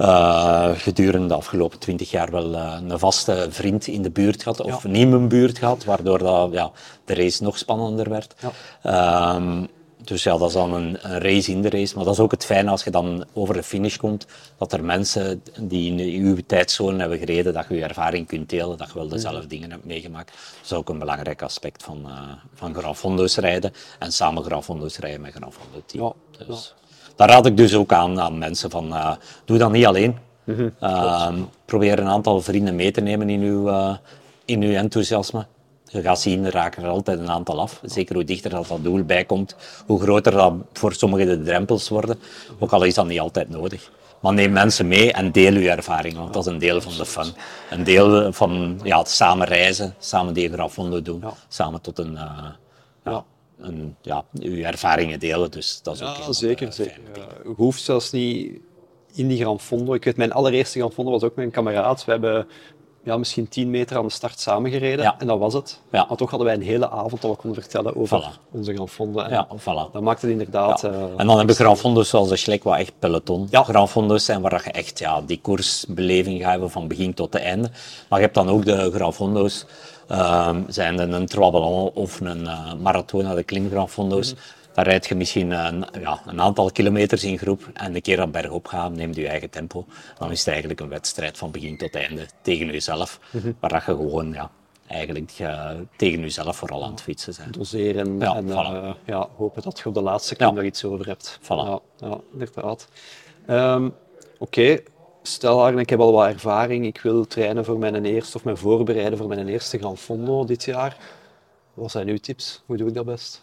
uh, 0.01 0.71
gedurende 0.75 1.29
de 1.29 1.35
afgelopen 1.35 1.79
twintig 1.79 2.11
jaar 2.11 2.31
wel 2.31 2.53
uh, 2.53 2.77
een 2.88 2.99
vaste 2.99 3.47
vriend 3.51 3.87
in 3.87 4.03
de 4.03 4.11
buurt 4.11 4.43
gehad. 4.43 4.61
Of 4.61 4.83
ja. 4.83 4.88
niet 4.88 5.03
in 5.03 5.09
mijn 5.09 5.29
buurt 5.29 5.59
gehad. 5.59 5.85
Waardoor 5.85 6.19
dat, 6.19 6.53
ja, 6.53 6.71
de 7.05 7.14
race 7.14 7.43
nog 7.43 7.59
spannender 7.59 8.09
werd. 8.11 8.35
Ja. 8.83 9.35
Um, 9.35 9.69
dus 10.05 10.23
ja, 10.23 10.38
dat 10.38 10.49
is 10.49 10.55
dan 10.55 10.73
een, 10.73 10.99
een, 11.01 11.19
race 11.19 11.51
in 11.51 11.62
de 11.62 11.71
race. 11.71 11.97
Maar 11.97 12.05
dat 12.05 12.14
is 12.14 12.21
ook 12.21 12.31
het 12.31 12.45
fijne 12.45 12.71
als 12.71 12.85
je 12.85 12.90
dan 12.90 13.25
over 13.33 13.55
de 13.55 13.62
finish 13.62 13.97
komt, 13.97 14.27
dat 14.59 14.73
er 14.73 14.85
mensen 14.85 15.43
die 15.61 15.93
in 15.93 16.25
uw 16.25 16.37
tijdzone 16.47 17.01
hebben 17.01 17.19
gereden, 17.19 17.53
dat 17.53 17.67
je 17.69 17.75
je 17.75 17.83
ervaring 17.83 18.27
kunt 18.27 18.51
delen, 18.51 18.79
dat 18.79 18.88
je 18.88 18.95
wel 18.95 19.09
dezelfde 19.09 19.47
dingen 19.47 19.71
hebt 19.71 19.85
meegemaakt. 19.85 20.31
Dat 20.31 20.64
is 20.64 20.73
ook 20.73 20.88
een 20.88 20.99
belangrijk 20.99 21.43
aspect 21.43 21.83
van, 21.83 22.03
uh, 22.07 22.21
van 22.55 22.75
Grafondo's 22.75 23.37
rijden. 23.37 23.73
En 23.99 24.12
samen 24.12 24.45
Grafondo's 24.45 24.99
rijden 24.99 25.21
met 25.21 25.33
Grafondo 25.33 25.83
team. 25.87 26.05
Ja, 26.05 26.45
dus, 26.47 26.75
ja. 26.77 26.83
Daar 27.17 27.29
raad 27.29 27.47
ik 27.47 27.57
dus 27.57 27.75
ook 27.75 27.93
aan 27.93 28.21
aan 28.21 28.38
mensen 28.38 28.71
van, 28.71 28.87
uh, 28.87 29.12
doe 29.45 29.59
dat 29.59 29.73
niet 29.73 29.87
alleen. 29.87 30.19
Mm 30.45 30.55
-hmm, 30.55 30.75
uh, 30.81 31.33
probeer 31.64 31.99
een 31.99 32.09
aantal 32.09 32.40
vrienden 32.40 32.75
mee 32.75 32.90
te 32.90 33.01
nemen 33.01 33.31
in 33.31 33.40
uw, 33.40 33.69
uh, 33.69 33.97
in 34.45 34.62
uw 34.62 34.75
enthousiasme 34.75 35.47
je 35.94 36.02
gaat 36.02 36.20
zien, 36.20 36.44
er 36.44 36.52
raken 36.52 36.83
er 36.83 36.88
altijd 36.88 37.18
een 37.18 37.30
aantal 37.30 37.61
af. 37.61 37.80
Zeker 37.83 38.14
hoe 38.14 38.24
dichter 38.24 38.50
dat, 38.50 38.68
dat 38.68 38.85
doel 38.85 39.04
bijkomt, 39.04 39.57
hoe 39.87 40.00
groter 40.00 40.33
dat 40.33 40.52
voor 40.72 40.92
sommigen 40.92 41.26
de 41.26 41.42
drempels 41.42 41.88
worden. 41.88 42.18
Ook 42.59 42.72
al 42.72 42.83
is 42.83 42.94
dat 42.94 43.07
niet 43.07 43.20
altijd 43.20 43.48
nodig. 43.48 43.90
Maar 44.20 44.33
neem 44.33 44.52
mensen 44.52 44.88
mee 44.88 45.12
en 45.12 45.33
deel 45.33 45.52
je 45.52 45.70
ervaring, 45.70 46.16
want 46.16 46.33
dat 46.33 46.46
is 46.46 46.52
een 46.52 46.59
deel 46.59 46.80
van 46.80 46.92
de 46.96 47.07
fun. 47.07 47.33
Een 47.70 47.85
deel 47.85 48.33
van 48.33 48.80
ja, 48.83 49.04
samen 49.04 49.46
reizen, 49.46 49.94
samen 49.98 50.35
die 50.35 50.52
grafondo 50.52 51.02
doen, 51.02 51.20
ja. 51.20 51.33
samen 51.48 51.80
tot 51.80 51.98
een, 51.98 52.12
uh, 52.12 52.46
ja, 53.04 53.24
een, 53.59 53.96
ja, 54.00 54.24
uw 54.33 54.62
ervaringen 54.62 55.18
delen. 55.18 55.50
Dus 55.50 55.80
dat 55.83 55.94
is 55.94 56.02
ook 56.02 56.16
ja, 56.16 56.33
zeker. 56.33 56.72
zeker. 56.72 57.00
je 57.44 57.52
hoeft 57.57 57.83
zelfs 57.83 58.11
niet 58.11 58.61
in 59.14 59.28
die 59.28 59.40
Gran 59.40 59.61
Fondo. 59.61 59.94
Ik 59.94 60.04
weet, 60.04 60.16
mijn 60.16 60.33
allereerste 60.33 60.78
Gran 60.78 60.92
Fondo 60.92 61.11
was 61.11 61.22
ook 61.22 61.37
met 61.37 61.44
een 61.44 61.50
kameraad. 61.50 62.04
We 62.04 62.11
hebben 62.11 62.46
ja, 63.05 63.17
misschien 63.17 63.49
tien 63.49 63.71
meter 63.71 63.97
aan 63.97 64.07
de 64.07 64.12
start 64.12 64.40
samengereden. 64.40 65.14
En 65.19 65.27
dat 65.27 65.38
was 65.38 65.55
het. 65.55 65.81
Ja. 65.90 66.05
Maar 66.09 66.17
toch 66.17 66.31
hadden 66.31 66.49
wij 66.49 66.57
een 66.57 66.62
hele 66.62 66.90
avond 66.90 67.21
dat 67.21 67.31
we 67.31 67.37
konden 67.37 67.62
vertellen 67.62 67.97
over 67.97 68.38
onze 68.51 68.75
Gran 68.75 68.88
Fondo. 68.88 69.21
En 69.21 69.31
ja, 69.31 69.47
voilà. 69.59 69.93
Dat 69.93 70.03
maakte 70.03 70.27
het 70.27 70.31
inderdaad... 70.31 70.85
Uh, 70.85 70.90
en 71.17 71.27
dan 71.27 71.38
heb 71.38 71.49
je 71.49 71.55
Gran 71.55 71.77
Fondo's 71.77 72.09
zoals 72.09 72.29
de 72.29 72.37
Schlek, 72.37 72.64
wat 72.64 72.79
echt 72.79 72.93
peloton. 72.99 73.47
Ja. 73.51 73.62
Gran 73.62 73.88
Fondo's 73.88 74.25
zijn 74.25 74.40
waar 74.40 74.62
je 74.64 74.71
echt 74.71 74.99
ja, 74.99 75.21
die 75.21 75.40
koersbeleving 75.40 76.40
gaat 76.40 76.51
hebben 76.51 76.71
van 76.71 76.88
begin 76.88 77.14
tot 77.14 77.35
einde. 77.35 77.71
Maar 78.09 78.19
je 78.19 78.25
hebt 78.25 78.35
dan 78.35 78.49
ook 78.49 78.64
de 78.64 78.90
Gran 78.95 79.14
Fondo's, 79.14 79.67
uh, 80.11 80.57
zijn 80.67 81.12
een 81.12 81.27
Traballon 81.27 81.90
of 81.95 82.21
een 82.21 82.43
uh, 82.43 82.73
Maratona, 82.83 83.35
de 83.35 83.43
Klim 83.43 83.71
Gran 83.71 83.88
Fondo's. 83.88 84.33
Mm 84.33 84.38
dan 84.75 84.85
rijd 84.85 85.07
je 85.07 85.15
misschien 85.15 85.51
een, 85.51 85.85
ja, 86.01 86.23
een 86.27 86.41
aantal 86.41 86.71
kilometers 86.71 87.25
in 87.25 87.39
groep 87.39 87.71
en 87.73 87.95
een 87.95 88.03
keer 88.03 88.21
aan 88.21 88.31
bergop 88.31 88.67
gaan, 88.67 88.97
neemt 88.97 89.17
je 89.17 89.29
eigen 89.29 89.51
tempo. 89.51 89.87
Dan 90.19 90.31
is 90.31 90.39
het 90.39 90.49
eigenlijk 90.49 90.81
een 90.81 90.89
wedstrijd 90.89 91.39
van 91.39 91.51
begin 91.51 91.77
tot 91.77 91.95
einde 91.95 92.27
tegen 92.43 92.67
jezelf, 92.67 93.21
mm 93.31 93.57
waar 93.61 93.71
dat 93.71 93.85
je 93.85 93.93
gewoon 93.93 94.33
ja, 94.33 94.51
eigenlijk 94.87 95.39
uh, 95.41 95.71
tegen 95.97 96.21
jezelf 96.21 96.57
vooral 96.57 96.85
aan 96.85 96.91
het 96.91 97.03
fietsen 97.03 97.35
bent. 97.39 97.55
Doseren 97.55 98.19
ja, 98.19 98.37
en 98.37 98.49
uh, 98.49 98.91
ja, 99.05 99.29
hopen 99.37 99.63
dat 99.63 99.79
je 99.79 99.89
op 99.89 99.95
de 99.95 100.03
laatste 100.03 100.35
ja. 100.39 100.51
nog 100.51 100.65
iets 100.65 100.85
over 100.85 101.07
hebt. 101.07 101.39
Voilà. 101.43 101.47
Ja, 101.47 101.81
ja 101.97 102.21
inderdaad. 102.33 102.89
Um, 103.51 103.87
Oké, 104.39 104.61
okay. 104.61 104.85
stel 105.23 105.65
Arne, 105.65 105.81
ik 105.81 105.91
heb 105.91 106.01
al 106.01 106.13
wat 106.13 106.29
ervaring, 106.29 106.87
ik 106.87 107.01
wil 107.01 107.27
trainen 107.27 107.65
voor 107.65 107.79
mijn 107.79 108.05
eerste 108.05 108.37
of 108.37 108.45
me 108.45 108.57
voorbereiden 108.57 109.19
voor 109.19 109.29
mijn 109.29 109.49
eerste 109.49 109.79
Gran 109.79 109.97
Fondo 109.97 110.45
dit 110.45 110.65
jaar. 110.65 110.97
Wat 111.75 111.91
zijn 111.91 112.09
uw 112.09 112.19
tips? 112.19 112.63
Hoe 112.67 112.77
doe 112.77 112.89
ik 112.89 112.95
dat 112.95 113.05
best? 113.05 113.43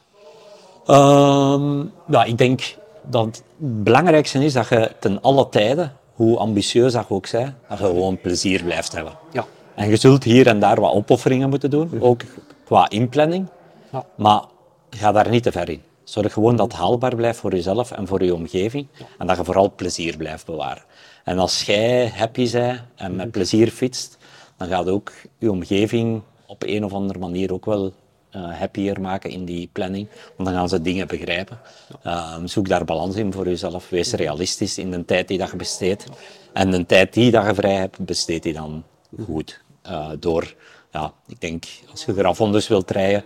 Um, 0.87 1.91
ja, 2.07 2.23
ik 2.23 2.37
denk 2.37 2.75
dat 3.03 3.25
het 3.25 3.43
belangrijkste 3.83 4.45
is 4.45 4.53
dat 4.53 4.69
je 4.69 4.91
ten 4.99 5.21
alle 5.21 5.49
tijden, 5.49 5.93
hoe 6.13 6.37
ambitieus 6.37 6.93
dat 6.93 7.05
je 7.07 7.13
ook 7.13 7.31
bent, 7.31 7.53
dat 7.69 7.77
je 7.79 7.85
gewoon 7.85 8.21
plezier 8.21 8.63
blijft 8.63 8.93
hebben. 8.93 9.13
Ja. 9.31 9.45
En 9.75 9.89
je 9.89 9.95
zult 9.95 10.23
hier 10.23 10.47
en 10.47 10.59
daar 10.59 10.81
wat 10.81 10.93
opofferingen 10.93 11.49
moeten 11.49 11.69
doen, 11.69 12.01
ook 12.01 12.21
qua 12.65 12.89
inplanning. 12.89 13.47
Ja. 13.91 14.05
Maar 14.15 14.41
ga 14.89 15.11
daar 15.11 15.29
niet 15.29 15.43
te 15.43 15.51
ver 15.51 15.69
in. 15.69 15.81
Zorg 16.03 16.33
gewoon 16.33 16.55
dat 16.55 16.71
het 16.71 16.81
haalbaar 16.81 17.15
blijft 17.15 17.39
voor 17.39 17.51
jezelf 17.51 17.91
en 17.91 18.07
voor 18.07 18.23
je 18.23 18.33
omgeving. 18.35 18.87
En 19.17 19.27
dat 19.27 19.37
je 19.37 19.43
vooral 19.43 19.73
plezier 19.75 20.17
blijft 20.17 20.45
bewaren. 20.45 20.83
En 21.23 21.39
als 21.39 21.63
jij 21.63 22.11
happy 22.15 22.51
bent 22.51 22.81
en 22.95 23.15
met 23.15 23.25
mhm. 23.25 23.29
plezier 23.29 23.69
fietst, 23.69 24.17
dan 24.57 24.67
gaat 24.67 24.89
ook 24.89 25.11
je 25.37 25.51
omgeving 25.51 26.21
op 26.47 26.63
een 26.63 26.85
of 26.85 26.93
andere 26.93 27.19
manier 27.19 27.53
ook 27.53 27.65
wel 27.65 27.93
uh, 28.35 28.59
happier 28.59 29.01
maken 29.01 29.29
in 29.29 29.45
die 29.45 29.69
planning. 29.71 30.07
Want 30.35 30.49
dan 30.49 30.57
gaan 30.57 30.69
ze 30.69 30.81
dingen 30.81 31.07
begrijpen. 31.07 31.59
Ehm, 32.03 32.47
zoek 32.47 32.67
daar 32.67 32.85
balans 32.85 33.15
in 33.15 33.33
voor 33.33 33.45
jezelf. 33.45 33.89
Wees 33.89 34.13
realistisch 34.13 34.77
in 34.77 34.91
de 34.91 35.05
tijd 35.05 35.27
die 35.27 35.37
dat 35.37 35.51
je 35.51 35.55
besteedt. 35.55 36.05
En 36.53 36.71
de 36.71 36.85
tijd 36.85 37.13
die 37.13 37.31
dat 37.31 37.45
je 37.45 37.53
vrij 37.53 37.75
hebt, 37.75 38.05
besteed 38.05 38.43
die 38.43 38.53
dan 38.53 38.83
goed. 39.25 39.61
Uh, 39.87 40.09
door, 40.19 40.55
ja, 40.91 41.13
ik 41.27 41.41
denk, 41.41 41.65
als 41.91 42.05
je 42.05 42.13
grafondus 42.13 42.67
wilt 42.67 42.91
rijden, 42.91 43.23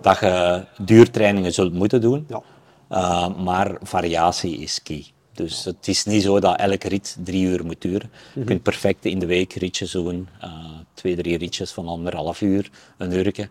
dat 0.00 0.18
je 0.18 0.64
duurtrainingen 0.78 1.52
zult 1.52 1.72
moeten 1.72 2.00
doen. 2.00 2.26
Ja. 2.28 2.42
Uh, 2.90 3.36
maar 3.36 3.76
variatie 3.82 4.58
is 4.58 4.82
key. 4.82 5.04
Dus 5.34 5.64
het 5.64 5.88
is 5.88 6.04
niet 6.04 6.22
zo 6.22 6.40
dat 6.40 6.58
elke 6.58 6.88
rit 6.88 7.16
drie 7.24 7.46
uur 7.46 7.64
moet 7.64 7.80
duren. 7.80 8.10
Je 8.34 8.38
mhm. 8.38 8.48
kunt 8.48 8.62
perfect 8.62 9.04
in 9.04 9.18
de 9.18 9.26
week 9.26 9.52
ritjes 9.52 9.90
doen. 9.90 10.28
Uh, 10.44 10.54
twee, 10.94 11.16
drie 11.16 11.38
ritjes 11.38 11.70
van 11.70 11.88
anderhalf 11.88 12.40
uur, 12.40 12.70
een 12.98 13.12
uurtje. 13.12 13.48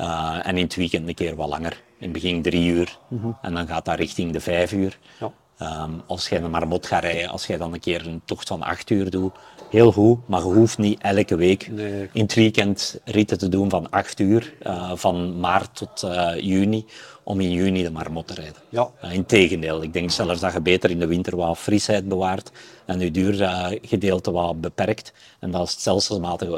Uh, 0.00 0.38
en 0.42 0.56
in 0.56 0.64
het 0.64 0.74
weekend 0.74 1.08
een 1.08 1.14
keer 1.14 1.36
wat 1.36 1.48
langer. 1.48 1.82
In 1.98 2.04
het 2.04 2.12
begin 2.12 2.42
drie 2.42 2.70
uur. 2.70 2.98
Mhm. 3.08 3.30
En 3.42 3.54
dan 3.54 3.66
gaat 3.66 3.84
dat 3.84 3.98
richting 3.98 4.32
de 4.32 4.40
vijf 4.40 4.72
uur. 4.72 4.98
Ja. 5.20 5.32
Um, 5.62 6.02
als 6.06 6.28
jij 6.28 6.42
een 6.42 6.50
marmot 6.50 6.86
gaat 6.86 7.02
rijden, 7.02 7.28
als 7.28 7.46
jij 7.46 7.56
dan 7.56 7.72
een 7.72 7.80
keer 7.80 8.06
een 8.06 8.22
tocht 8.24 8.48
van 8.48 8.62
acht 8.62 8.90
uur 8.90 9.10
doet, 9.10 9.32
heel 9.70 9.92
goed, 9.92 10.28
maar 10.28 10.40
je 10.40 10.46
hoeft 10.46 10.78
niet 10.78 11.00
elke 11.00 11.36
week 11.36 11.66
in 12.12 12.22
het 12.22 12.34
weekend 12.34 13.00
ritten 13.04 13.38
te 13.38 13.48
doen 13.48 13.70
van 13.70 13.90
acht 13.90 14.20
uur, 14.20 14.54
uh, 14.62 14.92
van 14.94 15.40
maart 15.40 15.76
tot 15.76 16.02
uh, 16.02 16.32
juni, 16.40 16.86
om 17.22 17.40
in 17.40 17.50
juni 17.50 17.82
de 17.82 17.90
marmot 17.90 18.26
te 18.26 18.34
rijden. 18.34 18.62
Ja. 18.68 18.90
Uh, 19.04 19.12
Integendeel, 19.12 19.82
ik 19.82 19.92
denk 19.92 20.10
zelfs 20.10 20.40
dat 20.40 20.52
je 20.52 20.60
beter 20.60 20.90
in 20.90 20.98
de 20.98 21.06
winter 21.06 21.36
wat 21.36 21.58
frisheid 21.58 22.08
bewaart 22.08 22.50
en 22.84 23.00
je 23.00 23.10
duurgedeelte 23.10 24.30
wat 24.30 24.60
beperkt 24.60 25.12
en 25.38 25.50
dat 25.50 25.60
het 25.60 25.70
stelselmatig 25.70 26.48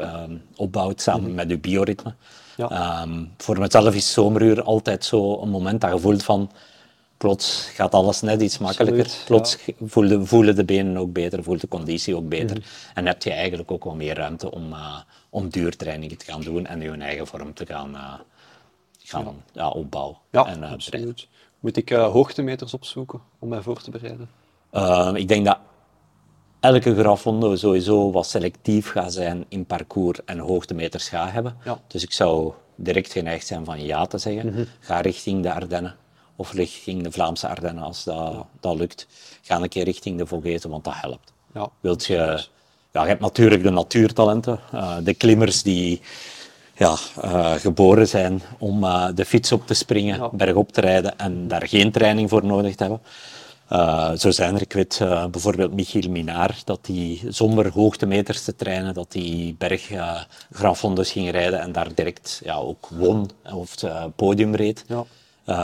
opbouwt 0.55 1.01
samen 1.01 1.29
mm 1.29 1.33
met 1.35 1.49
je 1.49 1.57
bioritme. 1.57 2.13
Ja. 2.57 3.01
Um, 3.01 3.31
voor 3.37 3.59
mezelf 3.59 3.95
is 3.95 4.13
zomeruur 4.13 4.63
altijd 4.63 5.05
zo 5.05 5.41
een 5.41 5.49
moment 5.49 5.81
dat 5.81 5.91
je 5.91 5.99
voelt 5.99 6.23
van 6.23 6.51
plots 7.17 7.69
gaat 7.73 7.93
alles 7.93 8.21
net 8.21 8.41
iets 8.41 8.57
makkelijker. 8.57 9.11
plots 9.25 9.57
ja. 9.65 9.73
voelen, 9.85 10.27
voelen 10.27 10.55
de 10.55 10.65
benen 10.65 10.97
ook 10.97 11.13
beter, 11.13 11.43
voelt 11.43 11.61
de 11.61 11.67
conditie 11.67 12.15
ook 12.15 12.29
beter. 12.29 12.57
Mhm. 12.57 12.65
En 12.93 13.05
heb 13.05 13.23
je 13.23 13.31
eigenlijk 13.31 13.71
ook 13.71 13.83
wat 13.83 13.95
meer 13.95 14.15
ruimte 14.15 14.51
om, 14.51 14.71
uh, 14.71 14.97
om 15.29 15.49
duurtrainingen 15.49 16.17
te 16.17 16.25
gaan 16.25 16.41
doen 16.41 16.65
en 16.65 16.81
je 16.81 16.91
eigen 16.91 17.27
vorm 17.27 17.53
te 17.53 17.65
gaan, 17.65 17.91
uh, 17.93 18.13
gaan 19.07 19.43
ja. 19.53 19.69
opbouwen. 19.69 20.17
Ja, 20.31 20.45
en, 20.45 20.61
uh, 20.61 20.71
absoluut. 20.71 21.27
Moet 21.59 21.77
ik 21.77 21.89
hoogtemeters 21.89 22.73
opzoeken 22.73 23.21
om 23.39 23.49
mij 23.49 23.61
voor 23.61 23.81
te 23.81 23.91
bereiden? 23.91 24.29
ik 25.17 25.27
denk 25.27 25.45
dat 25.45 25.57
elke 26.59 26.95
grafondo 26.95 27.55
sowieso 27.55 28.11
wat 28.11 28.27
selectief 28.27 28.91
gaat 28.91 29.13
zijn 29.13 29.45
in 29.47 29.65
parcours 29.65 30.23
en 30.25 30.39
hoogtemeters 30.39 31.09
gaat 31.09 31.31
hebben. 31.31 31.57
Dus 31.87 32.03
ik 32.03 32.11
zou 32.11 32.53
direct 32.75 33.11
geneigd 33.11 33.47
zijn 33.47 33.65
van 33.65 33.83
ja 33.83 34.05
te 34.05 34.17
zeggen. 34.17 34.53
Mhm. 34.53 34.63
Ga 34.79 35.01
richting 35.01 35.43
de 35.43 35.53
Ardennen 35.53 35.95
of 36.35 36.53
richting 36.53 37.03
de 37.03 37.11
Vlaamse 37.11 37.47
Ardennen 37.47 37.83
als 37.83 38.03
dat, 38.03 38.45
dat 38.59 38.75
lukt. 38.77 39.07
Ga 39.41 39.61
een 39.61 39.69
keer 39.69 39.83
richting 39.83 40.17
de 40.17 40.25
Vogesen, 40.25 40.69
want 40.69 40.83
dat 40.83 40.93
helpt. 40.95 41.33
Ja. 41.53 41.69
Wilt 41.79 42.05
je, 42.05 42.45
ja, 42.91 43.01
je 43.01 43.07
hebt 43.07 43.21
natuurlijk 43.21 43.63
de 43.63 43.69
natuurtalenten, 43.69 44.59
uh, 44.73 44.97
de 45.03 45.13
klimmers 45.13 45.63
die 45.63 46.01
ja, 46.75 46.95
uh, 47.23 47.51
geboren 47.51 48.07
zijn 48.07 48.41
om 48.59 48.83
uh, 48.83 49.07
de 49.15 49.25
fiets 49.25 49.51
op 49.51 49.67
te 49.67 49.73
springen, 49.73 50.17
ja. 50.17 50.29
bergop 50.29 50.71
te 50.71 50.81
rijden 50.81 51.17
en 51.17 51.47
daar 51.47 51.67
geen 51.67 51.91
training 51.91 52.29
voor 52.29 52.45
nodig 52.45 52.75
te 52.75 52.83
hebben. 52.83 53.01
Uh, 53.71 54.11
zo 54.11 54.31
zijn 54.31 54.55
er, 54.55 54.61
ik 54.61 54.73
weet 54.73 54.97
bijvoorbeeld 55.31 55.73
Michiel 55.73 56.09
Minaar, 56.09 56.61
dat 56.65 56.79
hij 56.81 57.21
zonder 57.27 57.71
hoogtemeters 57.71 58.43
te 58.43 58.55
trainen, 58.55 58.93
dat 58.93 59.13
hij 59.13 59.55
berg 59.57 59.87
ging 60.97 61.31
rijden 61.31 61.59
en 61.59 61.71
daar 61.71 61.95
direct 61.95 62.41
ja, 62.43 62.55
ook 62.55 62.87
won 62.87 63.29
of 63.53 63.81
het 63.81 64.15
podium 64.15 64.55
reed. 64.55 64.85
Ja. 64.87 65.05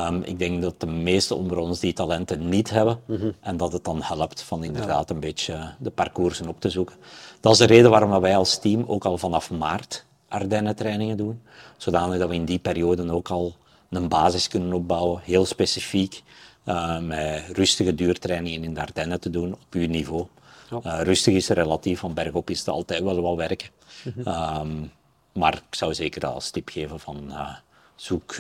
Um, 0.08 0.22
ik 0.24 0.40
denk 0.40 0.62
dat 0.62 0.80
de 0.80 0.88
meeste 0.88 1.36
onder 1.36 1.58
ons 1.58 1.80
die 1.80 1.94
talenten 1.94 2.50
niet 2.50 2.70
hebben 2.70 3.00
mm-hmm. 3.06 3.34
en 3.40 3.58
dat 3.58 3.74
het 3.74 3.84
dan 3.84 4.02
helpt 4.02 4.42
van 4.42 4.64
inderdaad 4.64 5.10
een 5.10 5.20
beetje 5.20 5.74
de 5.80 5.90
parcoursen 5.90 6.48
op 6.48 6.62
te 6.62 6.70
zoeken. 6.70 6.96
Dat 7.40 7.52
is 7.52 7.58
de 7.58 7.66
reden 7.66 7.92
waarom 7.92 8.20
wij 8.22 8.38
als 8.38 8.60
team 8.60 8.84
ook 8.88 9.06
al 9.06 9.18
vanaf 9.18 9.52
maart 9.52 10.06
Ardennen 10.32 10.76
trainingen 10.76 11.18
doen, 11.18 11.42
zodanig 11.78 12.20
dat 12.20 12.30
we 12.30 12.36
in 12.36 12.46
die 12.46 12.60
periode 12.60 13.12
ook 13.12 13.30
al 13.30 13.56
een 13.90 14.08
basis 14.08 14.48
kunnen 14.48 14.74
opbouwen, 14.74 15.22
heel 15.24 15.46
specifiek, 15.46 16.22
uh, 16.66 17.00
met 17.00 17.44
rustige 17.54 17.96
duurtrainingen 17.96 18.64
in 18.64 18.74
de 18.74 18.82
Ardennen 18.82 19.20
te 19.20 19.30
doen 19.30 19.54
op 19.54 19.68
uw 19.72 19.88
niveau. 19.88 20.26
Uh, 20.72 21.02
rustig 21.02 21.34
is 21.34 21.50
er 21.50 21.56
relatief, 21.56 22.00
van 22.00 22.14
bergop 22.14 22.50
is 22.50 22.60
het 22.60 22.68
altijd 22.68 23.04
wel 23.04 23.22
wat 23.22 23.36
werken. 23.36 23.70
Mm-hmm. 24.04 24.62
Um, 24.62 24.92
maar 25.34 25.54
ik 25.54 25.76
zou 25.76 25.94
zeker 25.94 26.26
als 26.26 26.50
tip 26.50 26.70
geven 26.70 27.00
van 27.00 27.26
uh, 27.30 27.56
zoek 27.96 28.36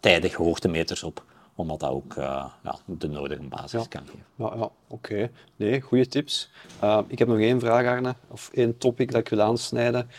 tijdig 0.00 0.34
hoogtemeters 0.34 1.02
op, 1.02 1.24
omdat 1.54 1.80
dat 1.80 1.90
ook 1.90 2.14
uh, 2.14 2.44
ja, 2.62 2.76
de 2.84 3.08
nodige 3.08 3.42
basis 3.42 3.88
kan 3.88 4.02
geven. 4.06 4.24
Ja, 4.34 4.52
ja 4.56 4.68
oké. 4.86 5.30
Nee, 5.56 5.80
goede 5.80 6.06
tips. 6.06 6.50
Uh, 6.84 6.98
ik 7.06 7.18
heb 7.18 7.28
nog 7.28 7.38
één 7.38 7.60
vraag, 7.60 7.86
Arne, 7.86 8.14
of 8.28 8.50
één 8.52 8.78
topic 8.78 9.10
dat 9.10 9.20
ik 9.20 9.28
wil 9.28 9.40
aansnijden. 9.40 10.10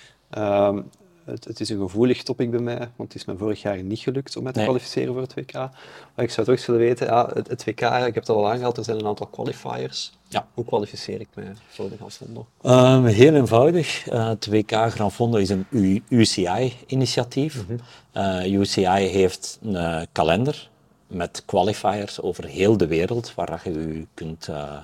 Het, 1.30 1.46
het, 1.46 1.60
is 1.60 1.70
een 1.70 1.80
gevoelig 1.80 2.24
topic 2.24 2.52
bij 2.52 2.60
mij, 2.60 2.78
want 2.78 3.14
het 3.14 3.16
is 3.16 3.26
me 3.26 3.38
vorig 3.38 3.62
jaar 3.62 3.84
niet 3.84 4.00
gelukt 4.00 4.38
om 4.38 4.44
mij 4.44 4.52
te 4.52 4.64
kwalificeren 4.64 5.14
voor 5.14 5.22
het 5.22 5.34
WK. 5.34 5.54
Maar 5.54 6.26
ik 6.26 6.30
zou 6.30 6.48
toch 6.48 6.56
eens 6.56 6.66
willen 6.66 6.82
weten, 6.82 7.08
ja, 7.08 7.30
het, 7.34 7.48
het, 7.48 7.66
WK, 7.66 7.82
ik 7.82 8.14
heb 8.14 8.16
het 8.16 8.30
al 8.30 8.50
aangehaald, 8.50 8.78
er 8.78 8.84
zijn 8.84 9.00
een 9.00 9.06
aantal 9.06 9.28
qualifiers. 9.28 10.12
Ja. 10.28 10.48
Hoe 10.54 10.66
kwalificeer 10.66 11.20
ik 11.20 11.28
mij 11.34 11.54
voor 11.68 11.90
de 11.90 11.96
Gran 11.96 12.12
Fondo? 12.12 12.48
Um, 12.64 13.06
heel 13.06 13.34
eenvoudig. 13.34 14.12
Uh, 14.12 14.28
het 14.28 14.48
WK 14.48 14.72
Gran 14.72 15.12
Fondo 15.12 15.38
is 15.38 15.50
een 15.50 15.66
UCI-initiatief. 16.10 17.56
Mm 17.68 17.80
-hmm. 18.14 18.44
uh, 18.46 18.60
UCI 18.60 19.08
heeft 19.08 19.60
een 19.62 19.72
uh, 19.72 20.02
kalender 20.12 20.70
met 21.08 21.44
qualifiers 21.46 22.22
over 22.22 22.46
heel 22.46 22.78
de 22.78 22.88
wereld, 22.88 23.34
waar 23.36 23.62
je 23.64 23.72
je 23.72 24.08
kunt 24.14 24.48
uh, 24.48 24.78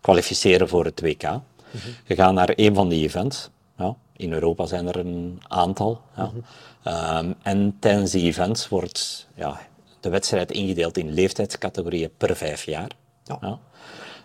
kwalificeren 0.00 0.68
voor 0.68 0.84
het 0.84 1.00
WK. 1.00 1.22
Mm 1.22 1.42
-hmm. 1.70 1.94
Je 2.06 2.14
gaat 2.14 2.32
naar 2.32 2.52
een 2.56 2.74
van 2.74 2.88
die 2.88 3.04
events. 3.04 3.50
Ja. 3.78 3.96
In 4.22 4.32
Europa 4.32 4.66
zijn 4.66 4.86
er 4.86 4.96
een 4.96 5.42
aantal. 5.48 6.00
Ja. 6.16 6.24
Mm 6.24 6.42
-hmm. 6.82 7.26
um, 7.26 7.34
en 7.42 7.76
tijdens 7.80 8.10
die 8.10 8.22
events 8.22 8.68
wordt 8.68 9.28
ja, 9.34 9.60
de 10.00 10.08
wedstrijd 10.08 10.50
ingedeeld 10.50 10.96
in 10.96 11.12
leeftijdscategorieën 11.12 12.10
per 12.16 12.36
vijf 12.36 12.64
jaar. 12.64 12.90
Ja. 13.24 13.58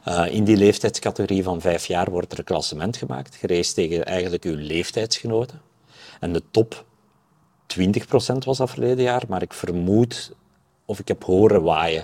Uh, 0.07 0.33
in 0.33 0.43
die 0.43 0.57
leeftijdscategorie 0.57 1.43
van 1.43 1.61
vijf 1.61 1.85
jaar 1.85 2.09
wordt 2.09 2.31
er 2.31 2.39
een 2.39 2.43
klassement 2.43 2.97
gemaakt, 2.97 3.35
gereisd 3.35 3.75
tegen 3.75 4.05
eigenlijk 4.05 4.43
uw 4.43 4.55
leeftijdsgenoten. 4.55 5.61
En 6.19 6.33
de 6.33 6.43
top 6.51 6.85
20% 7.81 8.37
was 8.45 8.57
dat 8.57 8.69
verleden 8.69 9.03
jaar, 9.03 9.23
maar 9.27 9.41
ik 9.41 9.53
vermoed 9.53 10.31
of 10.85 10.99
ik 10.99 11.07
heb 11.07 11.23
horen 11.23 11.63
waaien 11.63 12.03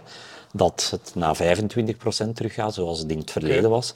dat 0.54 0.88
het 0.92 1.12
naar 1.16 1.38
25% 1.38 2.34
teruggaat, 2.34 2.74
zoals 2.74 3.00
het 3.00 3.12
in 3.12 3.18
het 3.18 3.32
verleden 3.32 3.70
was. 3.70 3.94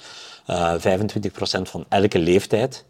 Uh, 0.50 0.74
25% 0.74 1.62
van 1.62 1.86
elke 1.90 2.20
leeftijd 2.20 2.86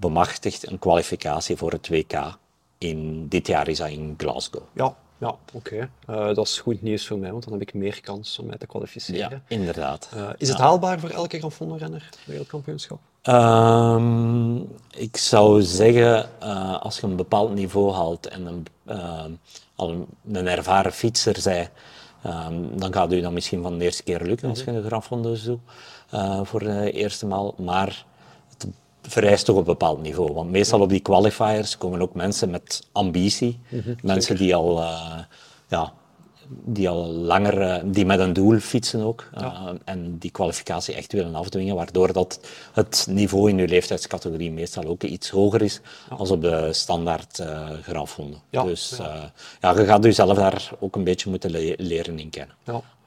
bemachtigt 0.00 0.70
een 0.70 0.78
kwalificatie 0.78 1.56
voor 1.56 1.72
het 1.72 1.88
WK. 1.88 2.38
In, 2.78 3.28
dit 3.28 3.46
jaar 3.46 3.68
is 3.68 3.78
dat 3.78 3.88
in 3.88 4.14
Glasgow. 4.16 4.62
Ja, 4.72 4.94
ja 5.18 5.34
oké. 5.52 5.90
Eh, 6.06 6.34
dat 6.34 6.46
is 6.46 6.58
goed 6.58 6.82
nieuws 6.82 7.06
voor 7.06 7.18
mij, 7.18 7.30
want 7.30 7.44
dan 7.44 7.52
heb 7.52 7.62
ik 7.62 7.74
meer 7.74 8.00
kans 8.00 8.38
om 8.38 8.46
mij 8.46 8.56
te 8.56 8.66
kwalificeren. 8.66 9.30
Ja, 9.30 9.40
inderdaad. 9.48 10.08
Uh, 10.14 10.28
is 10.36 10.48
het 10.48 10.58
haalbaar 10.58 11.00
voor 11.00 11.10
elke 11.10 11.38
Grand 11.38 11.80
renner 11.80 12.08
wereldkampioenschap? 12.24 12.98
Um, 13.22 14.58
ik 14.90 15.16
zou 15.16 15.62
zeggen, 15.62 16.28
uh, 16.42 16.80
als 16.80 17.00
je 17.00 17.06
een 17.06 17.16
bepaald 17.16 17.54
niveau 17.54 17.92
haalt 17.92 18.28
en 18.28 18.46
een, 18.46 18.66
al 19.74 19.90
een, 19.90 20.06
een 20.32 20.48
ervaren 20.48 20.92
fietser 20.92 21.40
zij, 21.40 21.70
um, 22.26 22.78
dan 22.78 22.92
gaat 22.92 23.12
u 23.12 23.20
dat 23.20 23.32
misschien 23.32 23.62
van 23.62 23.78
de 23.78 23.84
eerste 23.84 24.02
keer 24.02 24.20
lukken 24.22 24.48
als 24.48 24.64
je 24.64 24.70
een 24.70 24.84
Grand 24.84 25.04
Fonds 25.04 25.44
doet 25.44 25.60
voor 26.42 26.60
de 26.60 26.92
eerste 26.92 27.26
maal. 27.26 27.54
Maar 27.56 28.04
vereist 29.02 29.44
toch 29.44 29.56
een 29.56 29.64
bepaald 29.64 30.02
niveau. 30.02 30.32
Want 30.32 30.50
meestal 30.50 30.80
op 30.80 30.88
die 30.88 31.00
qualifiers 31.00 31.78
komen 31.78 32.00
ook 32.00 32.14
mensen 32.14 32.50
met 32.50 32.86
ambitie. 32.92 33.58
Mhm, 33.68 33.94
mensen 34.02 34.36
die 34.36 34.54
al, 34.54 34.78
uh, 34.80 35.18
ja, 35.68 35.92
die 36.48 36.88
al 36.88 37.06
langer, 37.06 37.60
uh, 37.60 37.76
die 37.84 38.06
met 38.06 38.18
een 38.18 38.32
doel 38.32 38.58
fietsen 38.58 39.02
ook. 39.02 39.30
Uh, 39.38 39.68
en 39.84 40.18
die 40.18 40.30
kwalificatie 40.30 40.94
echt 40.94 41.12
willen 41.12 41.34
afdwingen, 41.34 41.74
waardoor 41.74 42.12
dat 42.12 42.40
het 42.72 43.06
niveau 43.10 43.50
in 43.50 43.58
uw 43.58 43.66
leeftijdscategorie 43.66 44.52
meestal 44.52 44.84
ook 44.84 45.02
iets 45.02 45.30
hoger 45.30 45.62
is 45.62 45.80
ja. 46.10 46.16
als 46.16 46.30
op 46.30 46.42
de 46.42 46.72
standaard 46.72 47.42
grafhonden. 47.82 48.40
Ja, 48.50 48.64
dus 48.64 48.94
ja. 48.98 49.32
ja, 49.60 49.78
je 49.78 49.84
gaat 49.84 50.04
jezelf 50.04 50.36
daar 50.36 50.70
ook 50.78 50.96
een 50.96 51.04
beetje 51.04 51.30
moeten 51.30 51.50
le 51.50 51.74
leren 51.76 52.18
in 52.18 52.30
kennen. 52.30 52.54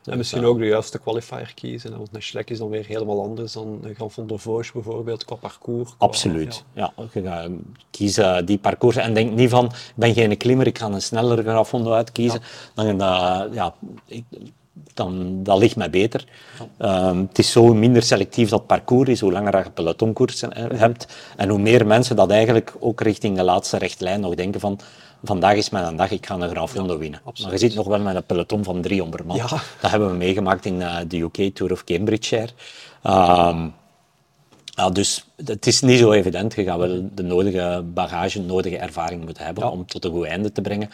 En 0.05 0.17
misschien 0.17 0.45
ook 0.45 0.57
de 0.57 0.65
juiste 0.65 0.99
qualifier 0.99 1.51
kiezen. 1.55 1.97
Want 1.97 2.09
een 2.11 2.21
Schlek 2.21 2.49
is 2.49 2.57
dan 2.57 2.69
weer 2.69 2.85
helemaal 2.85 3.23
anders 3.23 3.53
dan 3.53 3.79
een 3.81 3.95
Grand 3.95 4.11
Fond 4.11 4.29
de 4.29 4.37
Vosges 4.37 4.71
bijvoorbeeld, 4.71 5.25
qua 5.25 5.35
parcours. 5.35 5.93
Absoluut. 5.97 6.63
Ja. 6.73 6.93
ja. 6.97 7.05
je 7.13 7.21
gaat 7.21 7.49
kiezen 7.89 8.45
die 8.45 8.57
parcours 8.57 8.95
en 8.95 9.13
denk 9.13 9.31
niet 9.31 9.49
van, 9.49 9.65
ik 9.65 9.93
ben 9.95 10.13
geen 10.13 10.37
klimmer, 10.37 10.67
ik 10.67 10.77
ga 10.77 10.85
een 10.85 11.01
snellere 11.01 11.41
Grand 11.41 11.67
Fond 11.67 11.87
uitkiezen. 11.87 12.41
Dan, 12.73 12.97
dat, 12.97 13.53
ja, 13.53 13.73
ik, 14.05 14.23
dan 14.93 15.43
dat 15.43 15.57
ligt 15.57 15.75
mij 15.75 15.89
beter. 15.89 16.25
Um, 16.79 17.19
het 17.27 17.39
is 17.39 17.51
zo 17.51 17.73
minder 17.73 18.03
selectief 18.03 18.49
dat 18.49 18.67
parcours 18.67 19.09
is, 19.09 19.19
hoe 19.19 19.31
langer 19.31 19.63
je 19.63 19.69
pelotonkoersen 19.69 20.77
hebt. 20.77 21.07
En 21.37 21.49
hoe 21.49 21.59
meer 21.59 21.87
mensen 21.87 22.15
dat 22.15 22.31
eigenlijk 22.31 22.73
ook 22.79 23.01
richting 23.01 23.37
de 23.37 23.43
laatste 23.43 23.77
rechtlijn 23.77 24.19
nog 24.19 24.35
denken 24.35 24.59
van 24.59 24.79
vandaag 25.23 25.55
is 25.55 25.69
mijn 25.69 25.95
dag, 25.95 26.11
ik 26.11 26.25
ga 26.25 26.35
een 26.35 26.49
Grand 26.49 26.69
Fondo 26.69 26.97
winnen. 26.97 27.21
Maar 27.41 27.51
je 27.51 27.57
zit 27.57 27.75
nog 27.75 27.87
wel 27.87 27.99
met 27.99 28.15
een 28.15 28.23
peloton 28.23 28.63
van 28.63 28.81
300 28.81 29.25
man. 29.25 29.35
Ja. 29.35 29.47
Dat 29.81 29.91
hebben 29.91 30.09
we 30.09 30.15
meegemaakt 30.15 30.65
in 30.65 30.75
uh, 30.75 30.97
de 31.07 31.17
UK 31.17 31.55
Tour 31.55 31.71
of 31.71 31.83
Cambridgeshire. 31.83 32.49
Um, 33.03 33.73
ja, 34.75 34.89
dus 34.89 35.25
het 35.45 35.67
is 35.67 35.81
niet 35.81 35.99
zo 35.99 36.11
evident. 36.11 36.55
Je 36.55 36.63
gaat 36.63 36.77
wel 36.77 37.09
de 37.13 37.23
nodige 37.23 37.83
bagage, 37.85 38.39
de 38.39 38.45
nodige 38.45 38.77
ervaring 38.77 39.25
moeten 39.25 39.45
hebben 39.45 39.71
om 39.71 39.85
tot 39.85 40.05
een 40.05 40.11
goed 40.11 40.25
einde 40.25 40.51
te 40.51 40.61
brengen. 40.61 40.89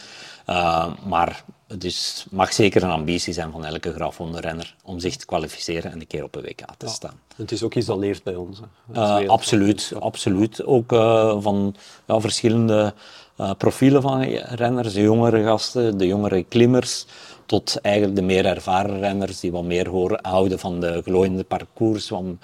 Uh, 0.50 0.88
maar 1.06 1.44
het 1.68 1.84
is, 1.84 2.26
mag 2.30 2.54
zeker 2.54 2.84
een 2.84 2.90
ambitie 2.90 3.34
zijn 3.34 3.52
van 3.52 3.66
elke 3.66 3.94
grafhondenrenner 3.94 4.76
om 4.84 5.00
zich 5.00 5.16
te 5.16 5.26
kwalificeren 5.26 5.92
en 5.92 6.00
een 6.00 6.08
keer 6.08 6.24
op 6.24 6.36
een 6.36 6.42
WK 6.42 6.62
te 6.78 6.88
staan. 6.88 7.20
Het 7.36 7.52
is 7.52 7.64
ook 7.64 7.74
iets 7.74 7.86
dat 7.86 7.98
leeft 7.98 8.24
bij 8.24 8.36
ons. 8.36 8.60
Uh, 8.96 9.28
absoluut, 9.28 9.94
absoluut. 10.00 10.66
Ook 10.66 10.92
uh, 10.92 11.36
van 11.40 11.76
ja, 12.06 12.20
verschillende 12.20 12.94
uh, 13.40 13.52
profielen 13.58 14.02
van 14.02 14.22
renners, 14.24 14.94
de 14.94 15.02
jongere 15.02 15.44
gasten, 15.44 15.98
de 15.98 16.08
jongere 16.08 16.44
klimmers, 16.44 17.06
tot 17.46 17.82
eigenlijk 17.82 18.16
de 18.16 18.22
meer 18.22 18.46
ervaren 18.46 19.00
renners 19.00 19.40
die 19.40 19.52
wat 19.52 19.64
meer 19.64 19.90
horen, 19.90 20.20
houden 20.22 20.60
van 20.60 20.80
de 20.80 21.02
glooiende 21.06 21.44
parcours, 21.44 22.08
van, 22.08 22.40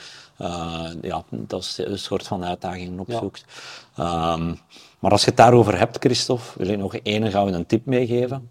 ja, 1.02 1.24
dat 1.30 1.62
is 1.62 1.78
een 1.78 2.00
soort 2.00 2.28
van 2.28 2.44
uitdaging 2.46 3.00
opzoekt. 3.00 3.46
Ja. 3.96 4.34
Um, 4.34 4.60
maar 5.00 5.12
als 5.12 5.22
je 5.22 5.28
het 5.28 5.38
daarover 5.38 5.78
hebt, 5.78 5.98
Christophe, 6.00 6.44
wil 6.58 6.68
ik 6.68 6.78
nog 6.78 6.96
één 6.96 7.32
gouden 7.32 7.66
tip 7.66 7.86
meegeven. 7.86 8.50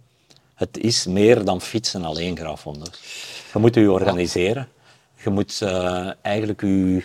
Het 0.63 0.79
is 0.79 1.07
meer 1.07 1.45
dan 1.45 1.61
fietsen 1.61 2.05
alleen, 2.05 2.37
grafhonden. 2.37 2.89
Je 3.53 3.59
moet 3.59 3.75
je 3.75 3.93
organiseren. 3.93 4.69
Je 5.25 5.31
moet 5.31 5.61
uh, 5.63 6.11
eigenlijk 6.23 6.61
je 6.61 7.03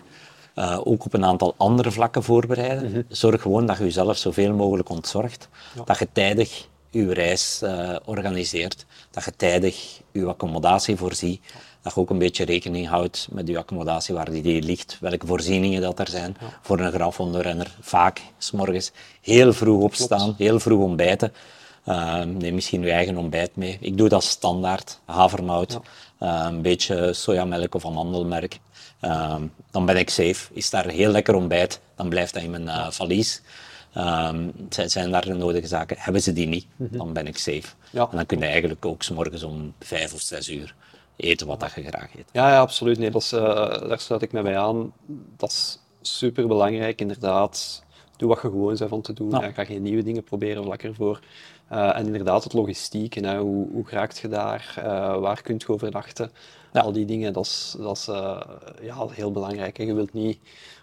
uh, 0.55 0.79
ook 0.83 1.05
op 1.05 1.13
een 1.13 1.25
aantal 1.25 1.53
andere 1.57 1.91
vlakken 1.91 2.23
voorbereiden. 2.23 2.91
Mhm. 2.91 3.01
Zorg 3.07 3.41
gewoon 3.41 3.65
dat 3.65 3.77
je 3.77 3.83
jezelf 3.83 4.17
zoveel 4.17 4.53
mogelijk 4.53 4.89
ontzorgt. 4.89 5.49
Dat 5.85 5.99
je 5.99 6.07
tijdig 6.11 6.67
je 6.89 7.13
reis 7.13 7.61
uh, 7.63 7.95
organiseert. 8.05 8.85
Dat 9.11 9.23
je 9.23 9.35
tijdig 9.35 10.01
je 10.11 10.25
accommodatie 10.25 10.97
voorziet. 10.97 11.41
Dat 11.81 11.93
je 11.93 11.99
ook 11.99 12.09
een 12.09 12.17
beetje 12.17 12.45
rekening 12.45 12.87
houdt 12.87 13.27
met 13.31 13.47
je 13.47 13.57
accommodatie, 13.57 14.15
waar 14.15 14.31
die 14.31 14.61
ligt, 14.61 14.97
welke 14.99 15.27
voorzieningen 15.27 15.81
dat 15.81 15.99
er 15.99 16.09
zijn. 16.09 16.37
Voor 16.61 16.79
een 16.79 16.91
grafhondenrenner 16.91 17.75
vaak, 17.81 18.21
s 18.37 18.51
morgens 18.51 18.91
heel 19.21 19.53
vroeg 19.53 19.81
opstaan, 19.81 20.35
heel 20.37 20.59
vroeg 20.59 20.81
ontbijten. 20.81 21.33
Uh, 21.87 22.23
neem 22.23 22.53
misschien 22.53 22.81
je 22.81 22.91
eigen 22.91 23.17
ontbijt 23.17 23.55
mee. 23.55 23.77
Ik 23.81 23.97
doe 23.97 24.09
dat 24.09 24.23
standaard, 24.23 24.99
havermout, 25.05 25.79
uh, 26.19 26.45
een 26.47 26.61
beetje 26.61 27.13
sojamelk 27.13 27.75
of 27.75 27.85
amandelmerk. 27.85 28.59
Um, 29.01 29.53
dan 29.71 29.85
ben 29.85 29.97
ik 29.97 30.09
safe. 30.09 30.53
Is 30.53 30.69
daar 30.69 30.87
heel 30.87 31.11
lekker 31.11 31.35
ontbijt, 31.35 31.79
dan 31.95 32.09
blijft 32.09 32.33
dat 32.33 32.43
in 32.43 32.49
mijn 32.49 32.63
uh, 32.63 32.89
valies. 32.89 33.41
Um, 33.97 34.53
zijn 34.69 35.11
daar 35.11 35.25
de 35.25 35.33
nodige 35.33 35.67
zaken? 35.67 35.95
Hebben 35.99 36.21
ze 36.21 36.33
die 36.33 36.47
niet, 36.47 36.65
mhm. 36.75 36.97
dan 36.97 37.13
ben 37.13 37.27
ik 37.27 37.37
safe. 37.37 37.67
Ja. 37.89 38.07
En 38.11 38.15
dan 38.15 38.25
kun 38.25 38.39
je 38.39 38.45
eigenlijk 38.45 38.85
ook 38.85 39.03
s 39.03 39.09
morgens 39.09 39.43
om 39.43 39.73
vijf 39.79 40.13
of 40.13 40.21
zes 40.21 40.49
uur 40.49 40.75
eten 41.15 41.47
wat 41.47 41.59
dat 41.59 41.73
je 41.75 41.83
graag 41.83 42.15
eet. 42.15 42.25
Ja, 42.31 42.49
ja 42.49 42.59
absoluut. 42.59 42.97
Nee, 42.97 43.11
dat 43.11 43.21
is, 43.21 43.33
uh, 43.33 43.41
daar 43.87 43.99
sluit 43.99 44.21
ik 44.21 44.31
me 44.31 44.41
bij 44.41 44.57
aan. 44.57 44.93
Dat 45.37 45.49
is 45.49 45.79
super 46.01 46.47
belangrijk, 46.47 47.01
inderdaad. 47.01 47.83
Doe 48.17 48.27
wat 48.27 48.41
je 48.41 48.47
gewoon 48.47 48.75
bent 48.75 48.89
van 48.89 49.01
te 49.01 49.13
doen. 49.13 49.29
Ja. 49.29 49.51
ga 49.51 49.65
geen 49.65 49.81
nieuwe 49.81 50.03
dingen 50.03 50.23
proberen, 50.23 50.67
lekker 50.67 50.95
voor. 50.95 51.19
Uh, 51.71 51.97
en 51.97 52.05
inderdaad, 52.05 52.43
het 52.43 52.53
logistiek. 52.53 53.15
En, 53.15 53.37
hoe, 53.37 53.67
hoe 53.71 53.85
raakt 53.89 54.17
je 54.17 54.27
daar? 54.27 54.75
Uh, 54.79 54.83
waar 55.19 55.41
kunt 55.41 55.61
je 55.61 55.67
overnachten? 55.67 56.31
Al 56.73 56.91
die 56.91 57.05
dingen, 57.05 57.33
dat 57.33 57.45
is, 57.45 57.75
dat 57.79 57.97
is 57.97 58.07
uh, 58.07 58.41
ja, 58.81 59.07
heel 59.09 59.31
belangrijk. 59.31 59.77
Je 59.77 59.93
wilt 59.93 60.13
niet 60.13 60.39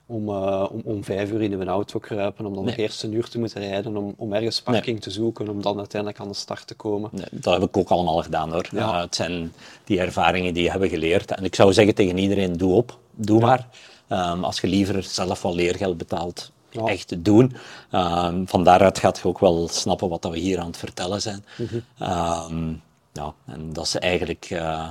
om, 0.07 0.29
om, 0.29 0.81
om 0.85 1.05
vijf 1.05 1.31
uur 1.31 1.42
in 1.42 1.53
een 1.53 1.68
auto 1.68 1.99
kruipen, 1.99 2.47
om 2.47 2.55
dan 2.55 2.64
nee. 2.64 2.77
eerst 2.77 3.03
een 3.03 3.12
uur 3.12 3.29
te 3.29 3.38
moeten 3.38 3.61
rijden, 3.61 3.97
om, 3.97 4.14
om 4.16 4.33
ergens 4.33 4.62
parking 4.62 5.01
te 5.01 5.11
zoeken, 5.11 5.49
om 5.49 5.62
dan 5.62 5.79
uiteindelijk 5.79 6.20
aan 6.20 6.29
de 6.29 6.35
start 6.35 6.66
te 6.66 6.75
komen. 6.75 7.11
Nee, 7.12 7.27
dat 7.31 7.53
heb 7.53 7.68
ik 7.68 7.77
ook 7.77 7.88
allemaal 7.88 8.23
gedaan 8.23 8.53
hoor. 8.53 8.68
Ja. 8.70 9.01
het 9.01 9.14
zijn 9.14 9.53
die 9.85 10.01
ervaringen 10.01 10.55
die 10.55 10.62
je 10.62 10.70
hebben 10.70 10.88
geleerd. 10.88 11.31
En 11.31 11.44
ik 11.44 11.55
zou 11.55 11.73
zeggen 11.73 11.94
tegen 11.94 12.18
iedereen, 12.18 12.57
doe 12.57 12.73
op, 12.73 12.99
doe 13.11 13.40
maar. 13.40 13.68
Um, 14.09 14.44
als 14.44 14.61
je 14.61 14.66
liever 14.66 15.03
zelf 15.03 15.42
wel 15.42 15.55
leergeld 15.55 15.97
betaalt, 15.97 16.53
ja. 16.75 16.85
echt 16.85 17.25
doen. 17.25 17.57
Um, 17.93 18.49
van 18.49 18.65
daaruit 18.65 18.99
gaat 18.99 19.19
je 19.19 19.29
ook 19.29 19.39
wel 19.39 19.69
snappen 19.69 20.09
wat 20.09 20.25
we 20.25 20.39
hier 20.39 20.59
aan 20.59 20.67
het 20.67 20.77
vertellen 20.77 21.23
zijn. 21.23 21.45
Mm 21.57 21.67
-hmm. 21.67 22.09
um, 22.59 22.83
ja, 23.13 23.35
en 23.47 23.73
dat 23.73 23.85
is 23.85 23.99
eigenlijk... 23.99 24.51
Uh, 24.51 24.91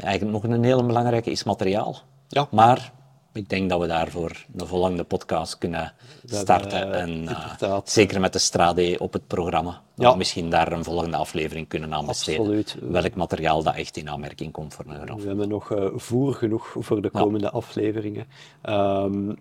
eigenlijk 0.00 0.32
nog 0.32 0.52
een 0.52 0.64
hele 0.64 0.84
belangrijke 0.84 1.30
is 1.30 1.44
materiaal. 1.44 1.98
Ja. 2.28 2.48
Maar 2.50 2.92
ik 3.32 3.48
denk 3.48 3.70
dat 3.70 3.80
we 3.80 3.86
daarvoor 3.86 4.44
een 4.56 4.66
volgende 4.66 5.04
podcast 5.04 5.58
kunnen 5.58 5.92
starten. 6.24 6.88
Uh, 6.88 7.00
en 7.00 7.22
uh, 7.62 7.78
zeker 7.84 8.20
met 8.20 8.32
de 8.32 8.38
Strade 8.38 8.96
op 8.98 9.12
het 9.12 9.26
programma. 9.26 9.82
Dat 9.94 10.12
we 10.12 10.18
misschien 10.18 10.50
daar 10.50 10.72
een 10.72 10.84
volgende 10.84 11.16
aflevering 11.16 11.68
kunnen 11.68 11.94
aan 11.94 12.06
besteden. 12.06 12.40
Absoluut. 12.40 12.76
Welk 12.80 13.14
materiaal 13.14 13.62
dat 13.62 13.74
echt 13.74 13.96
in 13.96 14.10
aanmerking 14.10 14.52
komt 14.52 14.74
voor 14.74 14.84
een 14.88 15.06
graf. 15.06 15.20
We 15.20 15.26
hebben 15.26 15.48
nog 15.48 15.70
uh, 15.70 15.86
voer 15.94 16.34
genoeg 16.34 16.76
voor 16.78 17.02
de 17.02 17.10
komende 17.10 17.46
ja. 17.46 17.52
afleveringen. 17.52 18.26
Um, 18.62 19.36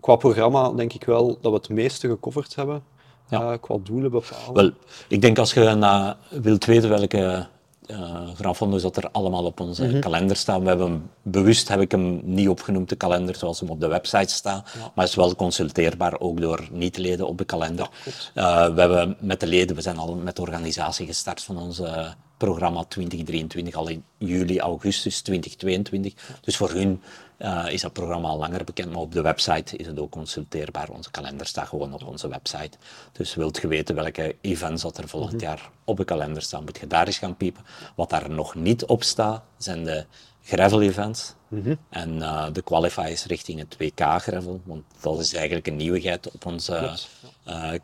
qua 0.00 0.16
programma 0.16 0.70
denk 0.70 0.92
ik 0.92 1.04
wel 1.04 1.38
dat 1.40 1.52
we 1.52 1.58
het 1.58 1.68
meeste 1.68 2.08
gecoverd 2.08 2.54
hebben. 2.54 2.82
Ja. 3.28 3.56
qua 3.56 3.76
doelen 3.82 4.10
bepalen. 4.10 4.54
Wel, 4.54 4.70
ik 5.08 5.20
denk 5.20 5.38
als 5.38 5.52
je 5.52 5.74
na, 5.74 6.16
wilt 6.30 6.64
weten 6.64 6.88
welke 6.88 7.46
uh, 7.86 8.74
is 8.74 8.82
dat 8.82 8.96
er 8.96 9.08
allemaal 9.12 9.44
op 9.44 9.60
onze 9.60 9.84
mm 9.84 9.90
-hmm. 9.90 10.00
kalender 10.00 10.36
staan. 10.36 10.62
We 10.62 10.68
hebben 10.68 11.10
bewust 11.22 11.68
heb 11.68 11.80
ik 11.80 11.90
hem 11.90 12.20
niet 12.24 12.48
opgenoemd, 12.48 12.88
de 12.88 12.96
kalender, 12.96 13.36
zoals 13.36 13.60
hem 13.60 13.68
op 13.68 13.80
de 13.80 13.86
website 13.86 14.32
staat. 14.32 14.70
Ja. 14.78 14.92
Maar 14.94 15.04
is 15.04 15.14
wel 15.14 15.34
consulteerbaar, 15.34 16.20
ook 16.20 16.40
door 16.40 16.68
niet-leden 16.70 17.26
op 17.26 17.38
de 17.38 17.44
kalender. 17.44 17.88
Ja, 18.34 18.68
uh, 18.68 18.74
we 18.74 18.80
hebben 18.80 19.16
met 19.20 19.40
de 19.40 19.46
leden, 19.46 19.76
we 19.76 19.82
zijn 19.82 19.98
al 19.98 20.14
met 20.14 20.36
de 20.36 20.42
organisatie 20.42 21.06
gestart 21.06 21.42
van 21.42 21.58
onze 21.58 22.14
programma 22.36 22.84
2023, 22.84 23.74
al 23.74 23.88
in 23.88 24.04
juli, 24.18 24.60
augustus 24.60 25.20
2022. 25.20 26.14
Dus 26.40 26.56
voor 26.56 26.70
hun 26.70 27.02
uh, 27.38 27.64
is 27.68 27.80
dat 27.80 27.92
programma 27.92 28.28
al 28.28 28.38
langer 28.38 28.64
bekend, 28.64 28.92
maar 28.92 29.00
op 29.00 29.12
de 29.12 29.20
website 29.20 29.76
is 29.76 29.86
het 29.86 29.98
ook 29.98 30.10
consulteerbaar. 30.10 30.88
Onze 30.88 31.10
kalender 31.10 31.46
staat 31.46 31.68
gewoon 31.68 31.92
op 31.92 32.06
onze 32.06 32.28
website. 32.28 32.78
Dus 33.12 33.34
wilt 33.34 33.58
je 33.60 33.68
weten 33.68 33.94
welke 33.94 34.36
events 34.40 34.82
dat 34.82 34.98
er 34.98 35.08
volgend 35.08 35.36
mhm. 35.36 35.44
jaar 35.44 35.70
op 35.84 35.96
de 35.96 36.04
kalender 36.04 36.42
staan, 36.42 36.64
moet 36.64 36.78
je 36.78 36.86
daar 36.86 37.06
eens 37.06 37.18
gaan 37.18 37.36
piepen. 37.36 37.62
Wat 37.94 38.10
daar 38.10 38.30
nog 38.30 38.54
niet 38.54 38.84
op 38.84 39.02
staat, 39.02 39.42
zijn 39.58 39.84
de 39.84 40.04
gravel 40.42 40.82
events. 40.82 41.34
Mhm. 41.48 41.74
En 41.88 42.18
de 42.52 42.62
qualifiers 42.62 43.24
richting 43.24 43.58
het 43.58 43.76
WK 43.78 44.00
gravel, 44.00 44.60
want 44.64 44.84
dat 45.00 45.18
is 45.18 45.34
eigenlijk 45.34 45.66
een 45.66 45.76
nieuwigheid 45.76 46.30
op 46.30 46.46
onze 46.46 46.98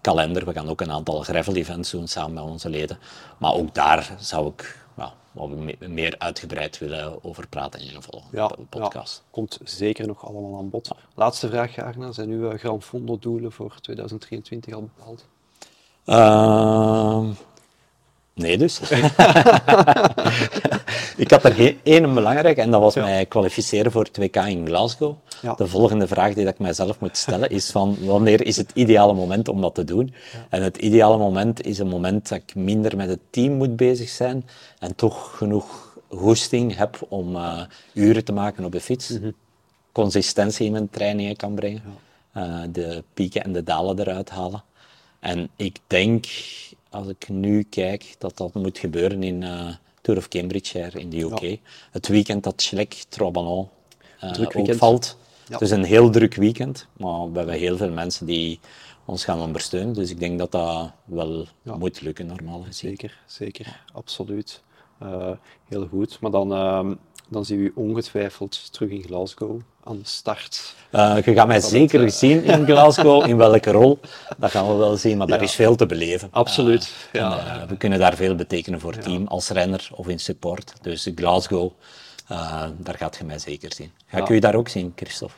kalender. 0.01 0.45
We 0.45 0.53
gaan 0.53 0.69
ook 0.69 0.81
een 0.81 0.93
aantal 0.93 1.23
gravel 1.23 1.55
events 1.55 1.91
doen 1.91 2.09
samen 2.09 2.35
met 2.35 2.45
onze 2.45 2.69
leden. 2.69 2.99
Maar 3.39 3.53
ook 3.53 3.75
daar 3.75 4.17
zou 4.19 4.49
ik 4.49 4.82
waar 5.33 5.49
we 5.49 5.77
meer 5.89 6.15
uitgebreid 6.19 6.79
willen 6.79 7.25
over 7.25 7.49
praten 7.49 7.81
in 7.81 7.95
een 7.95 8.03
volgende 8.03 8.67
podcast. 8.69 9.23
Ja, 9.25 9.31
komt 9.31 9.59
zeker 9.65 10.07
nog 10.07 10.27
allemaal 10.27 10.59
aan 10.59 10.71
bod. 10.71 10.91
Laatste 11.15 11.49
vraag, 11.49 11.79
Arna. 11.79 12.13
Zijn 12.13 12.31
uw 12.31 12.59
Gran 12.59 12.83
Fondo 12.83 13.19
doelen 13.19 13.53
voor 13.53 13.75
2023 13.81 14.75
al 14.75 14.91
bepaald? 14.97 15.27
Uh, 16.07 17.31
Nee 18.35 18.59
dus. 18.59 18.81
ik 21.17 21.31
had 21.31 21.45
er 21.45 21.77
één 21.83 22.15
belangrijk 22.15 22.57
en 22.57 22.71
dat 22.71 22.81
was 22.81 22.95
mij 22.95 23.27
kwalificeren 23.27 23.93
voor 23.93 24.05
het 24.05 24.17
WK 24.17 24.37
in 24.37 24.67
Glasgow. 24.67 25.17
De 25.57 25.67
volgende 25.67 26.07
vraag 26.07 26.35
die 26.35 26.47
ik 26.47 26.59
mijzelf 26.59 27.01
moet 27.01 27.17
stellen 27.17 27.51
is 27.51 27.71
van 27.71 27.97
wanneer 28.01 28.47
is 28.47 28.57
het 28.57 28.71
ideale 28.75 29.13
moment 29.13 29.49
om 29.49 29.61
dat 29.61 29.75
te 29.75 29.85
doen? 29.85 30.15
En 30.49 30.63
het 30.63 30.77
ideale 30.77 31.19
moment 31.19 31.67
is 31.67 31.79
een 31.79 31.89
moment 31.89 32.29
dat 32.29 32.39
ik 32.39 32.55
minder 32.55 32.97
met 32.97 33.09
het 33.09 33.21
team 33.31 33.53
moet 33.53 33.77
bezig 33.77 34.09
zijn 34.09 34.49
en 34.79 34.95
toch 34.95 35.37
genoeg 35.37 35.99
goesting 36.09 36.77
heb 36.77 37.07
om 37.09 37.37
uh, 37.37 37.63
uren 37.93 38.25
te 38.25 38.33
maken 38.33 38.65
op 38.65 38.73
de 38.73 38.81
fiets. 38.81 39.09
Mhm. 39.09 39.31
Consistentie 39.93 40.67
in 40.67 40.73
mijn 40.73 40.91
trainingen 40.91 41.37
kan 41.37 41.55
brengen. 41.55 41.83
Uh, 42.37 42.61
de 42.69 43.05
pieken 43.15 43.45
en 43.45 43.53
de 43.53 43.63
dalen 43.63 43.99
eruit 43.99 44.31
halen. 44.31 44.63
En 45.21 45.49
ik 45.57 45.79
denk 45.87 46.27
als 46.91 47.09
ik 47.09 47.29
nu 47.29 47.63
kijk, 47.63 48.15
dat 48.19 48.37
dat 48.37 48.55
moet 48.55 48.79
gebeuren 48.79 49.23
in 49.23 49.43
uh, 49.43 49.69
Tour 50.03 50.19
of 50.19 50.29
Cambridgeshire 50.29 51.01
in 51.01 51.11
de 51.11 51.21
UK. 51.21 51.59
Het 51.91 52.09
weekend 52.09 52.45
dat 52.45 52.63
Schlek 52.63 53.05
Trobanon 53.09 53.69
uh, 54.25 54.47
ook 54.57 54.75
valt. 54.75 55.17
Ja. 55.47 55.53
Het 55.53 55.61
is 55.61 55.71
een 55.71 55.85
heel 55.85 56.11
druk 56.11 56.35
weekend, 56.35 56.87
maar 56.97 57.31
we 57.31 57.37
hebben 57.39 57.55
heel 57.55 57.77
veel 57.77 57.91
mensen 57.91 58.27
die 58.27 58.61
ons 59.05 59.25
gaan 59.25 59.41
ondersteunen. 59.41 59.95
Dus 59.95 60.11
ik 60.11 60.19
denk 60.19 60.39
dat 60.39 60.51
dat 60.51 60.93
wel 61.05 61.47
moet 61.63 62.01
lukken, 62.01 62.27
normaal 62.27 62.63
gezien. 62.63 62.91
Zeker, 62.91 63.19
zeker. 63.27 63.85
Absoluut. 63.93 64.63
Uh, 65.03 65.31
heel 65.69 65.87
goed. 65.87 66.21
Maar 66.21 66.31
dan, 66.31 66.53
uh, 66.53 66.95
dan 67.33 67.45
zien 67.45 67.59
we 67.59 67.65
u 67.65 67.73
ongetwijfeld 67.75 68.73
terug 68.73 68.91
in 68.91 69.03
Glasgow 69.03 69.61
aan 69.85 69.99
de 69.99 70.09
start. 70.09 70.75
Uh, 70.93 71.17
je 71.25 71.33
gaat 71.33 71.47
mij 71.47 71.61
zeker 71.61 72.01
het, 72.01 72.15
zien 72.15 72.45
in 72.45 72.65
Glasgow, 72.65 73.27
in 73.29 73.37
welke 73.37 73.71
rol, 73.71 73.99
dat 74.39 74.51
gaan 74.51 74.69
we 74.69 74.75
wel 74.75 74.97
zien, 74.97 75.17
maar 75.17 75.27
ja. 75.27 75.33
daar 75.33 75.43
is 75.43 75.53
veel 75.53 75.77
te 75.77 75.87
beleven. 75.87 76.29
Absoluut. 76.31 76.83
Uh, 77.13 77.21
ja. 77.21 77.61
En, 77.61 77.69
we 77.69 77.77
kunnen 77.77 77.99
daar 77.99 78.17
veel 78.17 78.35
betekenen 78.35 78.81
voor 78.81 78.93
het 78.93 79.03
team, 79.03 79.27
als 79.27 79.49
renner 79.49 79.89
of 79.93 80.09
in 80.09 80.21
support. 80.21 80.73
Dus 80.83 81.09
Glasgow, 81.15 81.73
daar 82.77 82.97
gaat 82.97 83.17
je 83.17 83.25
mij 83.25 83.39
zeker 83.39 83.73
zien. 83.75 83.93
Ga 84.07 84.19
ik 84.19 84.29
u 84.29 84.39
daar 84.39 84.55
ook 84.55 84.69
zien, 84.69 84.93
Christophe? 84.97 85.35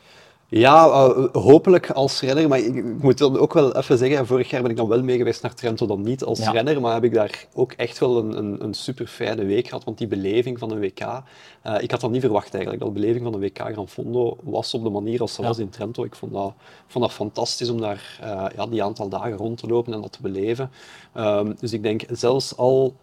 Ja, 0.47 0.85
uh, 0.85 1.25
hopelijk 1.31 1.89
als 1.89 2.21
renner. 2.21 2.47
Maar 2.47 2.59
ik, 2.59 2.75
ik, 2.75 3.01
moet 3.03 3.21
ook 3.21 3.53
wel 3.53 3.75
even 3.75 3.97
zeggen, 3.97 4.27
vorig 4.27 4.49
jaar 4.49 4.61
ben 4.61 4.71
ik 4.71 4.77
dan 4.77 4.87
wel 4.87 5.03
mee 5.03 5.17
geweest 5.17 5.41
naar 5.41 5.53
Trento, 5.53 5.85
dan 5.85 6.01
niet 6.01 6.23
als 6.23 6.39
renner. 6.49 6.81
Maar 6.81 6.93
heb 6.93 7.03
ik 7.03 7.13
daar 7.13 7.45
ook 7.53 7.71
echt 7.71 7.99
wel 7.99 8.17
een, 8.17 8.37
een, 8.37 8.63
een 8.63 8.73
super 8.73 9.07
fijne 9.07 9.45
week 9.45 9.67
gehad. 9.67 9.83
Want 9.83 9.97
die 9.97 10.07
beleving 10.07 10.59
van 10.59 10.71
een 10.71 10.79
WK, 10.79 10.99
uh, 10.99 11.21
ik 11.79 11.91
had 11.91 12.01
dat 12.01 12.11
niet 12.11 12.21
verwacht 12.21 12.53
eigenlijk. 12.53 12.83
Dat 12.83 12.93
de 12.93 12.99
beleving 12.99 13.23
van 13.23 13.33
een 13.33 13.39
WK 13.39 13.59
Gran 13.59 13.87
Fondo 13.87 14.37
was 14.43 14.73
op 14.73 14.83
de 14.83 14.89
manier 14.89 15.21
als 15.21 15.33
ze 15.33 15.41
ja. 15.41 15.47
was 15.47 15.57
in 15.57 15.69
Trento. 15.69 16.03
Ik 16.03 16.15
vond 16.15 16.33
dat, 16.33 16.53
vond 16.87 17.03
dat 17.03 17.13
fantastisch 17.13 17.69
om 17.69 17.81
daar 17.81 18.19
uh, 18.23 18.45
ja, 18.55 18.67
die 18.67 18.83
aantal 18.83 19.09
dagen 19.09 19.37
rond 19.37 19.57
te 19.57 19.67
lopen 19.67 19.93
en 19.93 20.01
dat 20.01 20.11
te 20.11 20.21
beleven. 20.21 20.71
Um, 21.17 21.55
dus 21.59 21.73
ik 21.73 21.83
denk, 21.83 22.03
zelfs 22.11 22.57
al 22.57 22.95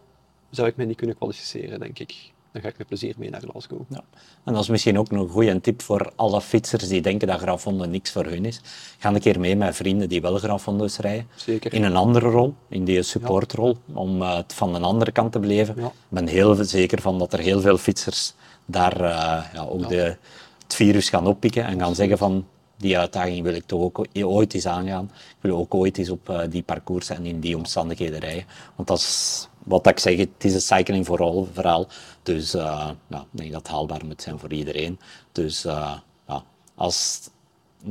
zou 0.49 0.67
ik 0.67 0.75
mij 0.75 0.85
niet 0.85 0.97
kunnen 0.97 1.15
kwalificeren, 1.15 1.79
denk 1.79 1.99
ik 1.99 2.32
dan 2.53 2.61
ga 2.61 2.67
ik 2.67 2.77
met 2.77 2.87
plezier 2.87 3.15
mee 3.17 3.29
naar 3.29 3.41
Glasgow. 3.41 3.81
Ja. 3.89 4.03
En 4.43 4.53
dat 4.53 4.61
is 4.61 4.69
misschien 4.69 4.99
ook 4.99 5.11
een 5.11 5.29
goede 5.29 5.61
tip 5.61 5.81
voor 5.81 6.11
alle 6.15 6.41
fietsers 6.41 6.87
die 6.87 7.01
denken 7.01 7.27
dat 7.27 7.39
Grafondo 7.39 7.85
niks 7.85 8.11
voor 8.11 8.25
hun 8.25 8.45
is. 8.45 8.61
Ga 8.97 9.13
een 9.13 9.19
keer 9.19 9.39
mee 9.39 9.55
met 9.55 9.75
vrienden 9.75 10.09
die 10.09 10.21
wel 10.21 10.37
Grafondo's 10.37 10.97
rijden. 10.97 11.27
Zeker. 11.35 11.73
In 11.73 11.83
een 11.83 11.95
andere 11.95 12.29
rol, 12.29 12.53
in 12.69 12.85
die 12.85 13.01
supportrol, 13.01 13.77
om 13.93 14.21
uh, 14.21 14.35
het 14.35 14.53
van 14.53 14.75
een 14.75 14.83
andere 14.83 15.11
kant 15.11 15.31
te 15.31 15.39
beleven. 15.39 15.77
Ik 15.77 15.91
ben 16.07 16.27
heel 16.27 16.55
zeker 16.55 17.01
van 17.01 17.19
dat 17.19 17.33
er 17.33 17.39
heel 17.39 17.61
veel 17.61 17.77
fietsers 17.77 18.33
daar 18.65 19.01
uh, 19.01 19.43
ja, 19.53 19.65
ook 19.69 19.89
de, 19.89 20.17
het 20.63 20.75
virus 20.75 21.09
gaan 21.09 21.27
oppikken 21.27 21.65
en 21.65 21.79
gaan 21.79 21.95
zeggen 21.95 22.17
van 22.17 22.45
die 22.77 22.97
uitdaging 22.97 23.43
wil 23.43 23.53
ik 23.53 23.65
toch 23.65 23.81
ook 23.81 24.05
ooit 24.13 24.53
eens 24.53 24.65
aangaan. 24.65 25.11
Ik 25.13 25.35
wil 25.39 25.57
ook 25.57 25.73
ooit 25.73 25.97
eens 25.97 26.09
op 26.09 26.29
uh, 26.29 26.41
die 26.49 26.63
parcours 26.63 27.09
en 27.09 27.25
in 27.25 27.39
die 27.39 27.57
omstandigheden 27.57 28.19
rijden. 28.19 28.45
Want 28.75 28.87
dat 28.87 28.97
is 28.97 29.47
wat 29.63 29.87
ik 29.87 29.99
zeg, 29.99 30.17
het 30.17 30.29
is 30.43 30.53
een 30.53 30.61
cycling 30.61 31.05
for 31.05 31.21
all 31.23 31.45
verhaal. 31.53 31.87
Dus 32.23 32.51
ja, 32.51 32.95
ik 33.09 33.25
denk 33.31 33.51
dat 33.51 33.61
het 33.61 33.71
haalbaar 33.71 34.05
moet 34.05 34.21
zijn 34.21 34.39
voor 34.39 34.53
iedereen. 34.53 34.99
Dus 35.31 35.65
uh, 35.65 35.97
ja, 36.27 36.43
als 36.75 37.29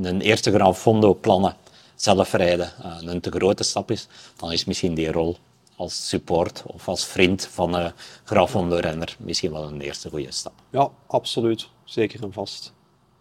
een 0.02 0.20
eerste 0.20 0.52
Grand 0.52 0.76
Fondo 0.76 1.14
plannen, 1.14 1.56
zelf 1.94 2.32
rijden, 2.32 2.72
een 3.00 3.20
te 3.20 3.30
grote 3.30 3.62
stap 3.62 3.90
is, 3.90 4.08
dan 4.36 4.52
is 4.52 4.64
misschien 4.64 4.94
die 4.94 5.12
rol 5.12 5.36
als 5.76 6.08
support 6.08 6.62
of 6.66 6.88
als 6.88 7.04
vriend 7.04 7.46
van 7.46 7.74
een 7.74 7.92
Grand 8.24 8.50
Fondo 8.50 8.76
renner 8.76 9.16
misschien 9.18 9.52
wel 9.52 9.64
een 9.64 9.80
eerste 9.80 10.10
goede 10.10 10.32
stap. 10.32 10.52
Ja, 10.70 10.90
absoluut. 11.06 11.68
Zeker 11.84 12.22
en 12.22 12.32
vast. 12.32 12.72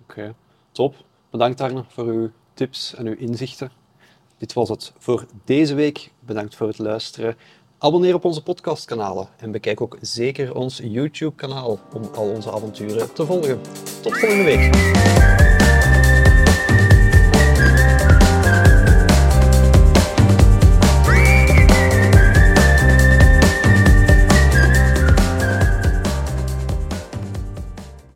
Oké, 0.02 0.36
top. 0.72 0.96
Bedankt 1.32 1.62
Arne 1.62 1.84
voor 1.88 2.06
uw 2.06 2.30
tips 2.54 2.96
en 2.96 3.08
uw 3.08 3.16
inzichten. 3.18 3.72
Dit 4.38 4.54
was 4.54 4.70
het 4.70 4.94
voor 4.98 5.26
deze 5.46 5.74
week. 5.74 6.12
Bedankt 6.20 6.56
voor 6.56 6.68
het 6.68 6.78
luisteren. 6.78 7.36
Abonneer 7.78 8.14
op 8.14 8.26
onze 8.26 8.44
podcastkanalen 8.44 9.28
en 9.38 9.52
bekijk 9.52 9.82
ook 9.82 9.98
zeker 10.02 10.56
ons 10.56 10.82
YouTube-kanaal 10.84 11.80
om 11.94 12.10
al 12.16 12.30
onze 12.30 12.52
avonturen 12.52 13.14
te 13.14 13.26
volgen. 13.26 13.62
Tot 14.02 14.18
volgende 14.18 14.44
week. 14.44 15.51